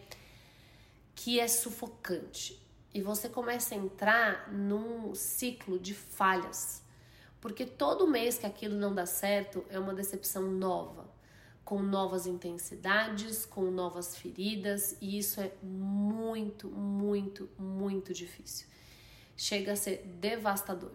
que 1.15 1.39
é 1.39 1.47
sufocante. 1.47 2.59
e 2.93 3.01
você 3.01 3.29
começa 3.29 3.73
a 3.73 3.77
entrar 3.77 4.51
num 4.51 5.15
ciclo 5.15 5.79
de 5.79 5.93
falhas. 5.93 6.81
Porque 7.39 7.65
todo 7.65 8.05
mês 8.05 8.37
que 8.37 8.45
aquilo 8.45 8.75
não 8.75 8.93
dá 8.93 9.05
certo 9.05 9.63
é 9.69 9.79
uma 9.79 9.93
decepção 9.93 10.43
nova, 10.43 11.09
com 11.63 11.81
novas 11.81 12.27
intensidades, 12.27 13.45
com 13.45 13.71
novas 13.71 14.17
feridas, 14.17 14.97
e 14.99 15.17
isso 15.17 15.39
é 15.39 15.53
muito, 15.63 16.67
muito, 16.67 17.49
muito 17.57 18.13
difícil. 18.13 18.67
Chega 19.37 19.71
a 19.71 19.75
ser 19.75 20.05
devastador. 20.19 20.91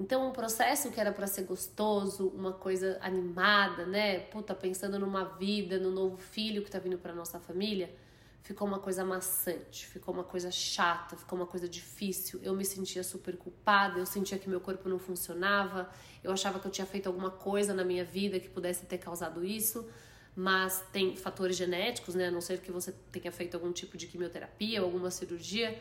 Então, 0.00 0.26
um 0.26 0.32
processo 0.32 0.90
que 0.90 0.98
era 0.98 1.12
para 1.12 1.26
ser 1.26 1.42
gostoso, 1.42 2.28
uma 2.28 2.54
coisa 2.54 2.98
animada, 3.02 3.84
né? 3.84 4.20
Puta, 4.20 4.54
pensando 4.54 4.98
numa 4.98 5.24
vida, 5.24 5.78
no 5.78 5.90
novo 5.90 6.16
filho 6.16 6.64
que 6.64 6.70
tá 6.70 6.78
vindo 6.78 6.96
para 6.96 7.12
nossa 7.12 7.38
família, 7.38 7.94
ficou 8.40 8.66
uma 8.66 8.78
coisa 8.78 9.04
maçante, 9.04 9.86
ficou 9.86 10.14
uma 10.14 10.24
coisa 10.24 10.50
chata, 10.50 11.18
ficou 11.18 11.38
uma 11.38 11.46
coisa 11.46 11.68
difícil. 11.68 12.40
Eu 12.42 12.54
me 12.56 12.64
sentia 12.64 13.04
super 13.04 13.36
culpada, 13.36 13.98
eu 13.98 14.06
sentia 14.06 14.38
que 14.38 14.48
meu 14.48 14.58
corpo 14.58 14.88
não 14.88 14.98
funcionava, 14.98 15.90
eu 16.24 16.32
achava 16.32 16.58
que 16.58 16.66
eu 16.66 16.70
tinha 16.70 16.86
feito 16.86 17.06
alguma 17.06 17.30
coisa 17.30 17.74
na 17.74 17.84
minha 17.84 18.02
vida 18.02 18.40
que 18.40 18.48
pudesse 18.48 18.86
ter 18.86 18.96
causado 18.96 19.44
isso. 19.44 19.86
Mas 20.34 20.82
tem 20.94 21.14
fatores 21.14 21.56
genéticos, 21.56 22.14
né? 22.14 22.28
A 22.28 22.30
não 22.30 22.40
ser 22.40 22.62
que 22.62 22.72
você 22.72 22.90
tenha 23.12 23.30
feito 23.30 23.54
algum 23.54 23.70
tipo 23.70 23.98
de 23.98 24.06
quimioterapia 24.06 24.80
ou 24.80 24.86
alguma 24.86 25.10
cirurgia, 25.10 25.78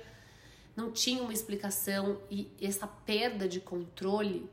não 0.80 0.92
tinha 0.92 1.22
uma 1.22 1.34
explicação 1.34 2.22
e 2.32 2.50
essa 2.62 2.88
perda 2.88 3.50
de 3.50 3.60
controle 3.60 4.50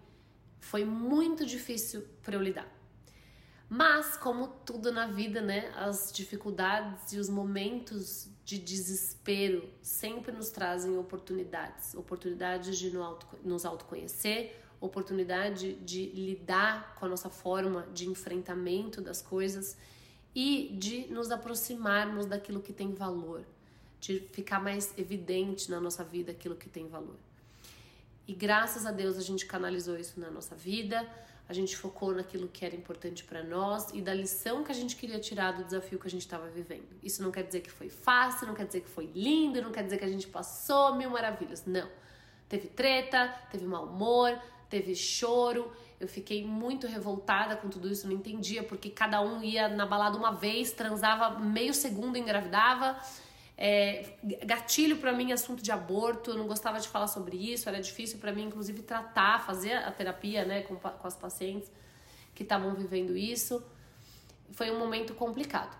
foi 0.58 0.84
muito 0.84 1.46
difícil 1.46 2.04
para 2.20 2.34
eu 2.34 2.42
lidar. 2.42 2.68
Mas, 3.68 4.16
como 4.16 4.48
tudo 4.64 4.90
na 4.90 5.06
vida, 5.06 5.40
né, 5.40 5.72
as 5.76 6.12
dificuldades 6.12 7.12
e 7.12 7.18
os 7.18 7.28
momentos 7.28 8.28
de 8.44 8.58
desespero 8.58 9.68
sempre 9.82 10.32
nos 10.32 10.50
trazem 10.50 10.96
oportunidades 10.98 11.94
oportunidades 11.94 12.76
de 12.76 12.92
nos 13.44 13.64
autoconhecer, 13.64 14.60
oportunidade 14.80 15.74
de 15.74 16.06
lidar 16.06 16.94
com 16.96 17.06
a 17.06 17.08
nossa 17.08 17.30
forma 17.30 17.86
de 17.92 18.08
enfrentamento 18.08 19.00
das 19.00 19.22
coisas 19.22 19.76
e 20.34 20.76
de 20.78 21.06
nos 21.06 21.30
aproximarmos 21.30 22.26
daquilo 22.26 22.60
que 22.60 22.72
tem 22.72 22.92
valor, 22.92 23.44
de 24.06 24.20
ficar 24.20 24.60
mais 24.60 24.96
evidente 24.98 25.70
na 25.70 25.80
nossa 25.80 26.04
vida 26.04 26.32
aquilo 26.32 26.54
que 26.54 26.68
tem 26.68 26.88
valor. 26.88 27.16
E 28.26 28.34
graças 28.34 28.86
a 28.86 28.90
Deus 28.90 29.16
a 29.16 29.22
gente 29.22 29.46
canalizou 29.46 29.96
isso 29.96 30.18
na 30.18 30.30
nossa 30.30 30.54
vida 30.54 31.06
a 31.48 31.52
gente 31.52 31.76
focou 31.76 32.12
naquilo 32.12 32.48
que 32.48 32.64
era 32.64 32.74
importante 32.74 33.22
para 33.22 33.42
nós 33.42 33.90
e 33.94 34.02
da 34.02 34.12
lição 34.12 34.64
que 34.64 34.72
a 34.72 34.74
gente 34.74 34.96
queria 34.96 35.20
tirar 35.20 35.52
do 35.52 35.64
desafio 35.64 35.98
que 35.98 36.06
a 36.08 36.10
gente 36.10 36.22
estava 36.22 36.48
vivendo. 36.48 36.88
Isso 37.02 37.22
não 37.22 37.30
quer 37.30 37.44
dizer 37.44 37.60
que 37.60 37.70
foi 37.70 37.88
fácil, 37.88 38.48
não 38.48 38.54
quer 38.54 38.66
dizer 38.66 38.80
que 38.80 38.88
foi 38.88 39.08
lindo, 39.14 39.62
não 39.62 39.70
quer 39.70 39.84
dizer 39.84 39.96
que 39.98 40.04
a 40.04 40.08
gente 40.08 40.26
passou 40.26 40.96
mil 40.96 41.08
maravilhas. 41.08 41.64
Não. 41.64 41.88
Teve 42.48 42.66
treta, 42.66 43.32
teve 43.50 43.64
mau 43.64 43.84
humor, 43.84 44.36
teve 44.68 44.94
choro. 44.96 45.70
Eu 46.00 46.08
fiquei 46.08 46.44
muito 46.44 46.88
revoltada 46.88 47.56
com 47.56 47.68
tudo 47.68 47.88
isso, 47.88 48.08
não 48.08 48.16
entendia 48.16 48.64
porque 48.64 48.90
cada 48.90 49.20
um 49.22 49.40
ia 49.42 49.68
na 49.68 49.86
balada 49.86 50.18
uma 50.18 50.32
vez, 50.32 50.72
transava 50.72 51.38
meio 51.38 51.72
segundo 51.72 52.16
e 52.16 52.20
engravidava. 52.20 52.98
É, 53.58 54.16
gatilho 54.44 54.98
para 54.98 55.12
mim 55.12 55.32
assunto 55.32 55.62
de 55.62 55.72
aborto, 55.72 56.32
eu 56.32 56.36
não 56.36 56.46
gostava 56.46 56.78
de 56.78 56.88
falar 56.88 57.06
sobre 57.06 57.36
isso, 57.36 57.68
era 57.68 57.80
difícil 57.80 58.18
para 58.18 58.32
mim, 58.32 58.44
inclusive, 58.44 58.82
tratar, 58.82 59.44
fazer 59.46 59.72
a 59.72 59.90
terapia 59.90 60.44
né, 60.44 60.62
com, 60.62 60.76
com 60.76 61.06
as 61.06 61.16
pacientes 61.16 61.70
que 62.34 62.42
estavam 62.42 62.74
vivendo 62.74 63.16
isso. 63.16 63.64
Foi 64.52 64.70
um 64.70 64.78
momento 64.78 65.14
complicado. 65.14 65.76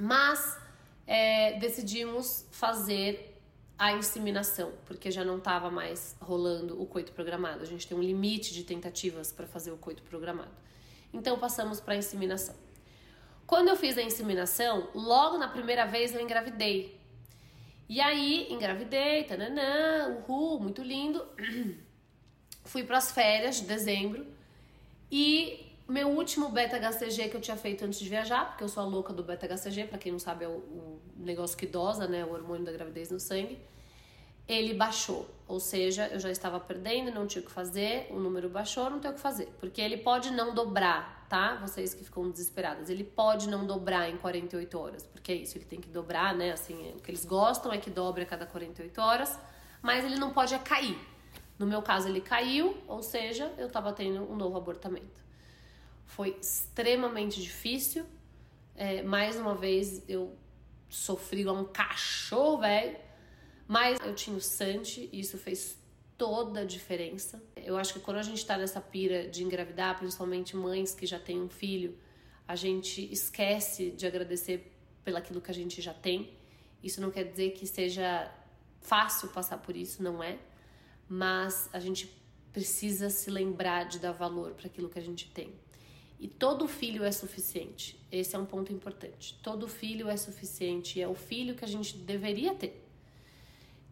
Mas 0.00 0.58
é, 1.06 1.58
decidimos 1.58 2.46
fazer 2.50 3.32
a 3.78 3.92
inseminação, 3.92 4.72
porque 4.86 5.10
já 5.10 5.24
não 5.24 5.38
estava 5.38 5.70
mais 5.70 6.16
rolando 6.20 6.80
o 6.80 6.86
coito 6.86 7.12
programado. 7.12 7.62
A 7.62 7.66
gente 7.66 7.86
tem 7.86 7.96
um 7.96 8.02
limite 8.02 8.54
de 8.54 8.64
tentativas 8.64 9.32
para 9.32 9.46
fazer 9.46 9.72
o 9.72 9.76
coito 9.76 10.02
programado. 10.04 10.52
Então 11.12 11.38
passamos 11.38 11.80
para 11.80 11.94
a 11.94 11.96
inseminação. 11.96 12.54
Quando 13.46 13.68
eu 13.68 13.76
fiz 13.76 13.98
a 13.98 14.02
inseminação, 14.02 14.88
logo 14.94 15.38
na 15.38 15.48
primeira 15.48 15.84
vez 15.84 16.14
eu 16.14 16.20
engravidei. 16.20 16.98
E 17.88 18.00
aí, 18.00 18.46
engravidei, 18.50 19.24
tananã, 19.24 20.16
uhul, 20.26 20.58
muito 20.60 20.82
lindo. 20.82 21.24
Fui 22.64 22.84
para 22.84 22.98
as 22.98 23.12
férias 23.12 23.56
de 23.56 23.66
dezembro 23.66 24.26
e 25.10 25.66
meu 25.88 26.08
último 26.08 26.48
beta-HCG 26.48 27.28
que 27.28 27.36
eu 27.36 27.40
tinha 27.40 27.56
feito 27.56 27.84
antes 27.84 27.98
de 27.98 28.08
viajar, 28.08 28.48
porque 28.48 28.64
eu 28.64 28.68
sou 28.68 28.82
a 28.82 28.86
louca 28.86 29.12
do 29.12 29.22
beta-HCG, 29.22 29.88
para 29.88 29.98
quem 29.98 30.12
não 30.12 30.18
sabe 30.18 30.44
é 30.44 30.48
o, 30.48 30.52
o, 30.52 31.00
negócio 31.16 31.56
que 31.56 31.66
dosa, 31.66 32.06
né, 32.06 32.24
o 32.24 32.32
hormônio 32.32 32.64
da 32.64 32.72
gravidez 32.72 33.10
no 33.10 33.20
sangue 33.20 33.58
ele 34.46 34.74
baixou. 34.74 35.28
Ou 35.46 35.60
seja, 35.60 36.06
eu 36.08 36.18
já 36.18 36.30
estava 36.30 36.58
perdendo, 36.58 37.10
não 37.10 37.26
tinha 37.26 37.42
o 37.42 37.44
que 37.44 37.52
fazer, 37.52 38.06
o 38.10 38.18
número 38.18 38.48
baixou, 38.48 38.88
não 38.88 39.00
tem 39.00 39.10
o 39.10 39.14
que 39.14 39.20
fazer. 39.20 39.46
Porque 39.60 39.80
ele 39.80 39.98
pode 39.98 40.30
não 40.30 40.54
dobrar, 40.54 41.26
tá? 41.28 41.56
Vocês 41.56 41.92
que 41.92 42.04
ficam 42.04 42.30
desesperadas. 42.30 42.88
Ele 42.88 43.04
pode 43.04 43.48
não 43.48 43.66
dobrar 43.66 44.08
em 44.08 44.16
48 44.16 44.78
horas, 44.78 45.06
porque 45.06 45.32
é 45.32 45.34
isso, 45.34 45.58
ele 45.58 45.64
tem 45.64 45.80
que 45.80 45.88
dobrar, 45.88 46.34
né? 46.34 46.52
Assim, 46.52 46.92
o 46.92 47.00
que 47.00 47.10
eles 47.10 47.24
gostam 47.24 47.72
é 47.72 47.78
que 47.78 47.90
dobre 47.90 48.22
a 48.22 48.26
cada 48.26 48.46
48 48.46 48.98
horas, 49.00 49.38
mas 49.82 50.04
ele 50.04 50.16
não 50.16 50.32
pode 50.32 50.54
é 50.54 50.58
cair. 50.58 50.98
No 51.58 51.66
meu 51.66 51.82
caso, 51.82 52.08
ele 52.08 52.20
caiu, 52.20 52.76
ou 52.88 53.02
seja, 53.02 53.52
eu 53.58 53.66
estava 53.66 53.92
tendo 53.92 54.22
um 54.22 54.34
novo 54.34 54.56
abortamento. 54.56 55.22
Foi 56.06 56.36
extremamente 56.40 57.40
difícil. 57.42 58.06
É, 58.74 59.02
mais 59.02 59.36
uma 59.36 59.54
vez, 59.54 60.02
eu 60.08 60.34
sofri 60.88 61.46
um 61.46 61.64
cachorro, 61.64 62.58
velho 62.58 63.11
mas 63.72 63.98
eu 64.04 64.14
tinha 64.14 64.36
o 64.36 64.40
Santi 64.40 65.08
e 65.10 65.20
isso 65.20 65.38
fez 65.38 65.78
toda 66.18 66.60
a 66.60 66.64
diferença. 66.64 67.42
Eu 67.56 67.78
acho 67.78 67.94
que 67.94 68.00
quando 68.00 68.18
a 68.18 68.22
gente 68.22 68.44
tá 68.44 68.58
nessa 68.58 68.82
pira 68.82 69.26
de 69.26 69.42
engravidar, 69.42 69.98
principalmente 69.98 70.54
mães 70.54 70.94
que 70.94 71.06
já 71.06 71.18
têm 71.18 71.40
um 71.40 71.48
filho, 71.48 71.96
a 72.46 72.54
gente 72.54 73.10
esquece 73.10 73.90
de 73.92 74.06
agradecer 74.06 74.70
pelaquilo 75.02 75.40
que 75.40 75.50
a 75.50 75.54
gente 75.54 75.80
já 75.80 75.94
tem. 75.94 76.34
Isso 76.82 77.00
não 77.00 77.10
quer 77.10 77.24
dizer 77.24 77.52
que 77.52 77.66
seja 77.66 78.30
fácil 78.82 79.30
passar 79.30 79.56
por 79.56 79.74
isso, 79.74 80.02
não 80.02 80.22
é? 80.22 80.38
Mas 81.08 81.70
a 81.72 81.80
gente 81.80 82.14
precisa 82.52 83.08
se 83.08 83.30
lembrar 83.30 83.84
de 83.84 83.98
dar 83.98 84.12
valor 84.12 84.52
para 84.52 84.66
aquilo 84.66 84.90
que 84.90 84.98
a 84.98 85.02
gente 85.02 85.30
tem. 85.30 85.50
E 86.20 86.28
todo 86.28 86.68
filho 86.68 87.04
é 87.04 87.10
suficiente. 87.10 87.98
Esse 88.12 88.36
é 88.36 88.38
um 88.38 88.44
ponto 88.44 88.70
importante. 88.70 89.40
Todo 89.42 89.66
filho 89.66 90.10
é 90.10 90.16
suficiente 90.18 90.98
e 90.98 91.02
é 91.02 91.08
o 91.08 91.14
filho 91.14 91.54
que 91.54 91.64
a 91.64 91.68
gente 91.68 91.96
deveria 91.96 92.54
ter. 92.54 92.81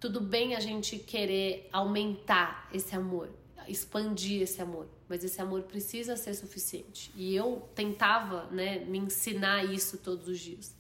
Tudo 0.01 0.19
bem 0.19 0.57
a 0.57 0.61
gente 0.61 0.99
querer 0.99 1.69
aumentar 1.71 2.71
esse 2.73 2.97
amor, 2.97 3.29
expandir 3.69 4.41
esse 4.41 4.63
amor, 4.63 4.89
mas 5.07 5.23
esse 5.23 5.43
amor 5.43 5.65
precisa 5.65 6.17
ser 6.17 6.33
suficiente. 6.33 7.13
E 7.15 7.37
eu 7.37 7.69
tentava, 7.75 8.47
né, 8.47 8.79
me 8.79 8.97
ensinar 8.97 9.63
isso 9.63 9.99
todos 9.99 10.27
os 10.27 10.39
dias. 10.39 10.75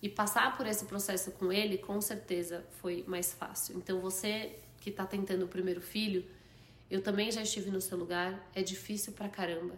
E 0.00 0.08
passar 0.08 0.56
por 0.56 0.68
esse 0.68 0.84
processo 0.84 1.32
com 1.32 1.52
ele, 1.52 1.78
com 1.78 2.00
certeza, 2.00 2.64
foi 2.80 3.04
mais 3.08 3.32
fácil. 3.32 3.76
Então 3.76 4.00
você 4.00 4.60
que 4.80 4.90
está 4.90 5.04
tentando 5.04 5.44
o 5.44 5.48
primeiro 5.48 5.80
filho, 5.80 6.24
eu 6.88 7.02
também 7.02 7.32
já 7.32 7.42
estive 7.42 7.72
no 7.72 7.80
seu 7.80 7.98
lugar, 7.98 8.48
é 8.54 8.62
difícil 8.62 9.14
pra 9.14 9.28
caramba. 9.28 9.74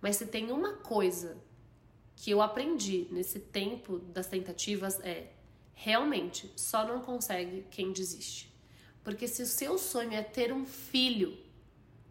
Mas 0.00 0.14
se 0.14 0.26
tem 0.26 0.52
uma 0.52 0.74
coisa 0.74 1.36
que 2.14 2.30
eu 2.30 2.40
aprendi 2.40 3.08
nesse 3.10 3.40
tempo 3.40 3.98
das 3.98 4.28
tentativas 4.28 5.00
é 5.00 5.32
realmente 5.76 6.50
só 6.56 6.84
não 6.84 7.00
consegue 7.00 7.66
quem 7.70 7.92
desiste. 7.92 8.52
Porque 9.04 9.28
se 9.28 9.42
o 9.42 9.46
seu 9.46 9.78
sonho 9.78 10.14
é 10.14 10.22
ter 10.22 10.52
um 10.52 10.66
filho, 10.66 11.38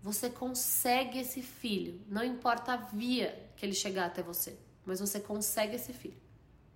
você 0.02 0.30
consegue 0.30 1.20
esse 1.20 1.42
filho, 1.42 2.00
não 2.08 2.24
importa 2.24 2.74
a 2.74 2.78
via 2.78 3.52
que 3.58 3.66
ele 3.66 3.74
chegar 3.74 4.06
até 4.06 4.22
você, 4.22 4.58
mas 4.86 5.00
você 5.00 5.20
consegue 5.20 5.76
esse 5.76 5.92
filho, 5.92 6.22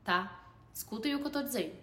tá? 0.04 0.52
Escutem 0.74 1.16
o 1.16 1.20
que 1.20 1.28
eu 1.28 1.32
tô 1.32 1.44
dizendo. 1.44 1.76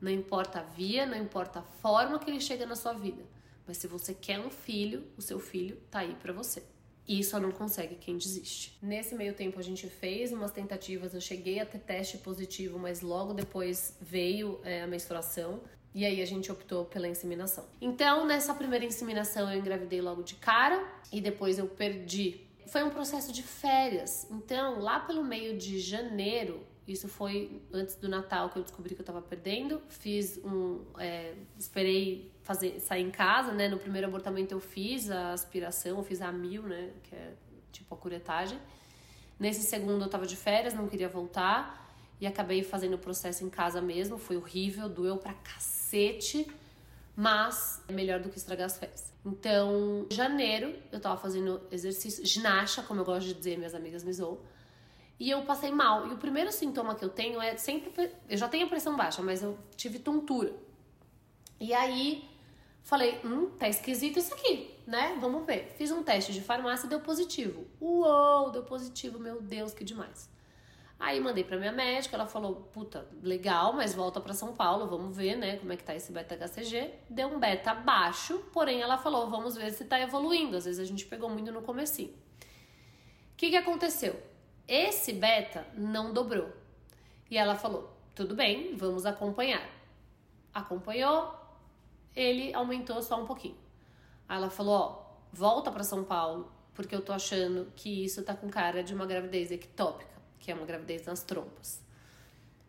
Não 0.00 0.10
importa 0.10 0.60
a 0.60 0.62
via, 0.62 1.06
não 1.06 1.16
importa 1.16 1.60
a 1.60 1.62
forma 1.62 2.18
que 2.18 2.28
ele 2.30 2.40
chega 2.40 2.66
na 2.66 2.76
sua 2.76 2.92
vida, 2.92 3.24
mas 3.66 3.78
se 3.78 3.86
você 3.86 4.12
quer 4.12 4.38
um 4.40 4.50
filho, 4.50 5.06
o 5.16 5.22
seu 5.22 5.38
filho 5.38 5.80
tá 5.90 6.00
aí 6.00 6.14
para 6.16 6.32
você. 6.32 6.62
E 7.08 7.24
só 7.24 7.40
não 7.40 7.50
consegue 7.50 7.94
quem 7.94 8.18
desiste. 8.18 8.76
Nesse 8.82 9.14
meio 9.14 9.32
tempo 9.32 9.58
a 9.58 9.62
gente 9.62 9.88
fez 9.88 10.30
umas 10.30 10.52
tentativas, 10.52 11.14
eu 11.14 11.20
cheguei 11.22 11.58
a 11.58 11.64
ter 11.64 11.78
teste 11.78 12.18
positivo, 12.18 12.78
mas 12.78 13.00
logo 13.00 13.32
depois 13.32 13.96
veio 13.98 14.60
é, 14.62 14.82
a 14.82 14.86
menstruação. 14.86 15.62
E 15.94 16.04
aí 16.04 16.20
a 16.20 16.26
gente 16.26 16.52
optou 16.52 16.84
pela 16.84 17.08
inseminação. 17.08 17.66
Então, 17.80 18.26
nessa 18.26 18.52
primeira 18.52 18.84
inseminação 18.84 19.50
eu 19.50 19.58
engravidei 19.58 20.02
logo 20.02 20.22
de 20.22 20.34
cara 20.34 20.86
e 21.10 21.18
depois 21.18 21.58
eu 21.58 21.66
perdi. 21.66 22.42
Foi 22.66 22.84
um 22.84 22.90
processo 22.90 23.32
de 23.32 23.42
férias. 23.42 24.26
Então, 24.30 24.78
lá 24.78 25.00
pelo 25.00 25.24
meio 25.24 25.56
de 25.56 25.80
janeiro, 25.80 26.66
isso 26.88 27.06
foi 27.06 27.60
antes 27.72 27.96
do 27.96 28.08
Natal 28.08 28.48
que 28.48 28.58
eu 28.58 28.62
descobri 28.62 28.94
que 28.94 29.00
eu 29.00 29.04
tava 29.04 29.20
perdendo. 29.20 29.80
Fiz 29.88 30.38
um. 30.44 30.84
É, 30.98 31.34
esperei 31.58 32.32
fazer, 32.42 32.80
sair 32.80 33.02
em 33.02 33.10
casa, 33.10 33.52
né? 33.52 33.68
No 33.68 33.78
primeiro 33.78 34.06
abortamento 34.08 34.54
eu 34.54 34.60
fiz 34.60 35.10
a 35.10 35.32
aspiração, 35.32 35.98
eu 35.98 36.02
fiz 36.02 36.22
a 36.22 36.32
mil, 36.32 36.62
né? 36.62 36.90
Que 37.04 37.14
é 37.14 37.34
tipo 37.70 37.94
a 37.94 37.98
curetagem. 37.98 38.58
Nesse 39.38 39.62
segundo 39.62 40.02
eu 40.04 40.08
tava 40.08 40.26
de 40.26 40.34
férias, 40.34 40.72
não 40.74 40.88
queria 40.88 41.08
voltar. 41.08 41.86
E 42.20 42.26
acabei 42.26 42.64
fazendo 42.64 42.94
o 42.94 42.98
processo 42.98 43.44
em 43.44 43.50
casa 43.50 43.80
mesmo. 43.80 44.18
Foi 44.18 44.36
horrível, 44.36 44.88
doeu 44.88 45.18
pra 45.18 45.34
cacete. 45.34 46.46
mas 47.20 47.82
é 47.88 47.92
melhor 47.92 48.20
do 48.20 48.28
que 48.28 48.38
estragar 48.38 48.66
as 48.66 48.78
férias. 48.78 49.12
Então, 49.26 50.06
em 50.08 50.14
janeiro, 50.14 50.72
eu 50.92 51.00
tava 51.00 51.16
fazendo 51.20 51.60
exercício, 51.68 52.24
ginástica, 52.24 52.86
como 52.86 53.00
eu 53.00 53.04
gosto 53.04 53.26
de 53.26 53.34
dizer, 53.34 53.58
minhas 53.58 53.74
amigas 53.74 54.04
me 54.04 54.12
zoam. 54.12 54.38
E 55.18 55.30
eu 55.30 55.42
passei 55.42 55.70
mal. 55.70 56.06
E 56.08 56.12
o 56.14 56.18
primeiro 56.18 56.52
sintoma 56.52 56.94
que 56.94 57.04
eu 57.04 57.08
tenho 57.08 57.40
é 57.40 57.56
sempre. 57.56 58.12
Eu 58.28 58.36
já 58.36 58.48
tenho 58.48 58.68
pressão 58.68 58.96
baixa, 58.96 59.20
mas 59.22 59.42
eu 59.42 59.58
tive 59.76 59.98
tontura. 59.98 60.52
E 61.60 61.74
aí, 61.74 62.28
falei: 62.82 63.20
hum, 63.24 63.50
tá 63.58 63.68
esquisito 63.68 64.18
isso 64.18 64.32
aqui, 64.32 64.74
né? 64.86 65.16
Vamos 65.20 65.44
ver. 65.44 65.74
Fiz 65.76 65.90
um 65.90 66.02
teste 66.02 66.32
de 66.32 66.40
farmácia 66.40 66.86
e 66.86 66.88
deu 66.88 67.00
positivo. 67.00 67.66
Uou, 67.80 68.50
deu 68.50 68.62
positivo, 68.62 69.18
meu 69.18 69.40
Deus, 69.40 69.74
que 69.74 69.84
demais. 69.84 70.30
Aí 71.00 71.20
mandei 71.20 71.44
pra 71.44 71.56
minha 71.56 71.70
médica, 71.70 72.16
ela 72.16 72.26
falou: 72.26 72.68
puta, 72.72 73.06
legal, 73.22 73.72
mas 73.72 73.94
volta 73.94 74.20
para 74.20 74.34
São 74.34 74.54
Paulo, 74.54 74.86
vamos 74.86 75.16
ver, 75.16 75.36
né, 75.36 75.56
como 75.56 75.72
é 75.72 75.76
que 75.76 75.84
tá 75.84 75.94
esse 75.94 76.10
beta-HCG. 76.10 76.92
Deu 77.08 77.28
um 77.28 77.38
beta 77.38 77.74
baixo, 77.74 78.38
porém 78.52 78.80
ela 78.80 78.98
falou: 78.98 79.28
vamos 79.28 79.56
ver 79.56 79.72
se 79.72 79.84
tá 79.84 80.00
evoluindo. 80.00 80.56
Às 80.56 80.64
vezes 80.64 80.80
a 80.80 80.84
gente 80.84 81.06
pegou 81.06 81.28
muito 81.28 81.52
no 81.52 81.62
comecinho. 81.62 82.10
O 82.10 83.36
que, 83.36 83.50
que 83.50 83.56
aconteceu? 83.56 84.20
Esse 84.68 85.12
beta 85.12 85.66
não 85.74 86.12
dobrou. 86.12 86.52
E 87.30 87.36
ela 87.36 87.56
falou: 87.56 87.90
tudo 88.14 88.34
bem, 88.34 88.76
vamos 88.76 89.06
acompanhar. 89.06 89.66
Acompanhou, 90.54 91.34
ele 92.14 92.54
aumentou 92.54 93.02
só 93.02 93.20
um 93.20 93.26
pouquinho. 93.26 93.56
Aí 94.28 94.36
ela 94.36 94.50
falou: 94.50 94.74
ó, 94.74 95.02
volta 95.32 95.72
para 95.72 95.82
São 95.82 96.04
Paulo, 96.04 96.52
porque 96.74 96.94
eu 96.94 97.00
tô 97.00 97.12
achando 97.12 97.72
que 97.74 98.04
isso 98.04 98.22
tá 98.22 98.34
com 98.34 98.48
cara 98.48 98.84
de 98.84 98.94
uma 98.94 99.06
gravidez 99.06 99.50
ectópica 99.50 100.18
que 100.48 100.52
é 100.52 100.54
uma 100.54 100.64
gravidez 100.64 101.04
nas 101.04 101.22
trompas. 101.22 101.82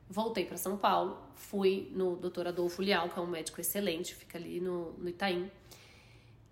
Voltei 0.10 0.44
para 0.44 0.58
São 0.58 0.76
Paulo, 0.76 1.18
fui 1.36 1.90
no 1.94 2.18
Dr. 2.18 2.48
Adolfo 2.48 2.82
Lial, 2.82 3.08
que 3.10 3.18
é 3.18 3.22
um 3.22 3.28
médico 3.28 3.62
excelente, 3.62 4.14
fica 4.14 4.38
ali 4.38 4.60
no, 4.60 4.92
no 4.94 5.08
Itaim. 5.08 5.50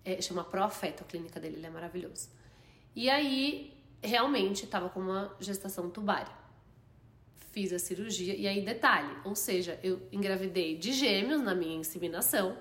É, 0.04 0.22
chama 0.22 0.42
Profeto 0.42 1.02
a 1.02 1.06
clínica 1.06 1.38
dele, 1.38 1.56
ele 1.56 1.66
é 1.66 1.70
maravilhoso. 1.70 2.30
E 2.96 3.10
aí, 3.10 3.77
realmente, 4.02 4.64
estava 4.64 4.88
com 4.88 5.00
uma 5.00 5.34
gestação 5.40 5.90
tubária. 5.90 6.32
Fiz 7.52 7.72
a 7.72 7.78
cirurgia, 7.78 8.34
e 8.34 8.46
aí, 8.46 8.64
detalhe, 8.64 9.16
ou 9.24 9.34
seja, 9.34 9.78
eu 9.82 10.00
engravidei 10.12 10.76
de 10.76 10.92
gêmeos 10.92 11.42
na 11.42 11.54
minha 11.54 11.76
inseminação, 11.76 12.56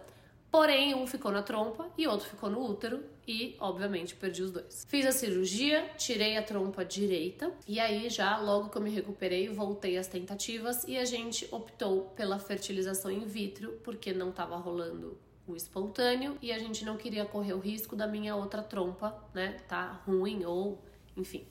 Porém, 0.50 0.96
um 0.96 1.06
ficou 1.06 1.32
na 1.32 1.44
trompa 1.44 1.88
e 1.98 2.08
outro 2.08 2.28
ficou 2.28 2.50
no 2.50 2.64
útero 2.64 3.04
e, 3.28 3.56
obviamente, 3.60 4.16
perdi 4.16 4.42
os 4.42 4.52
dois. 4.52 4.86
Fiz 4.88 5.06
a 5.06 5.12
cirurgia, 5.12 5.90
tirei 5.98 6.38
a 6.38 6.42
trompa 6.42 6.86
direita 6.86 7.52
e 7.68 7.80
aí 7.80 8.10
já 8.10 8.38
logo 8.38 8.70
que 8.70 8.78
eu 8.78 8.82
me 8.82 8.90
recuperei, 8.90 9.50
voltei 9.50 9.98
às 9.98 10.08
tentativas 10.08 10.86
e 10.86 10.98
a 10.98 11.04
gente 11.04 11.48
optou 11.52 12.06
pela 12.16 12.40
fertilização 12.40 13.12
in 13.12 13.26
vitro 13.26 13.74
porque 13.84 14.14
não 14.14 14.30
estava 14.30 14.56
rolando 14.56 15.18
o 15.46 15.56
espontâneo 15.56 16.38
e 16.42 16.52
a 16.52 16.60
gente 16.60 16.84
não 16.86 16.98
queria 16.98 17.26
correr 17.26 17.54
o 17.54 17.60
risco 17.60 17.96
da 17.96 18.08
minha 18.08 18.36
outra 18.36 18.62
trompa, 18.62 19.16
né, 19.34 19.58
tá 19.68 20.02
ruim 20.06 20.46
ou, 20.46 20.82
enfim, 21.18 21.46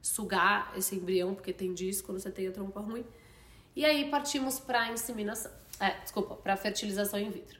sugar 0.00 0.72
esse 0.76 0.94
embrião 0.94 1.34
porque 1.34 1.52
tem 1.52 1.74
disso 1.74 2.04
quando 2.04 2.20
você 2.20 2.30
tem 2.30 2.46
a 2.46 2.52
trompa 2.52 2.80
ruim. 2.80 3.04
E 3.74 3.84
aí 3.84 4.10
partimos 4.10 4.58
para 4.58 4.92
inseminação, 4.92 5.50
é, 5.80 5.90
desculpa, 6.00 6.34
para 6.34 6.56
fertilização 6.56 7.18
in 7.18 7.30
vitro. 7.30 7.58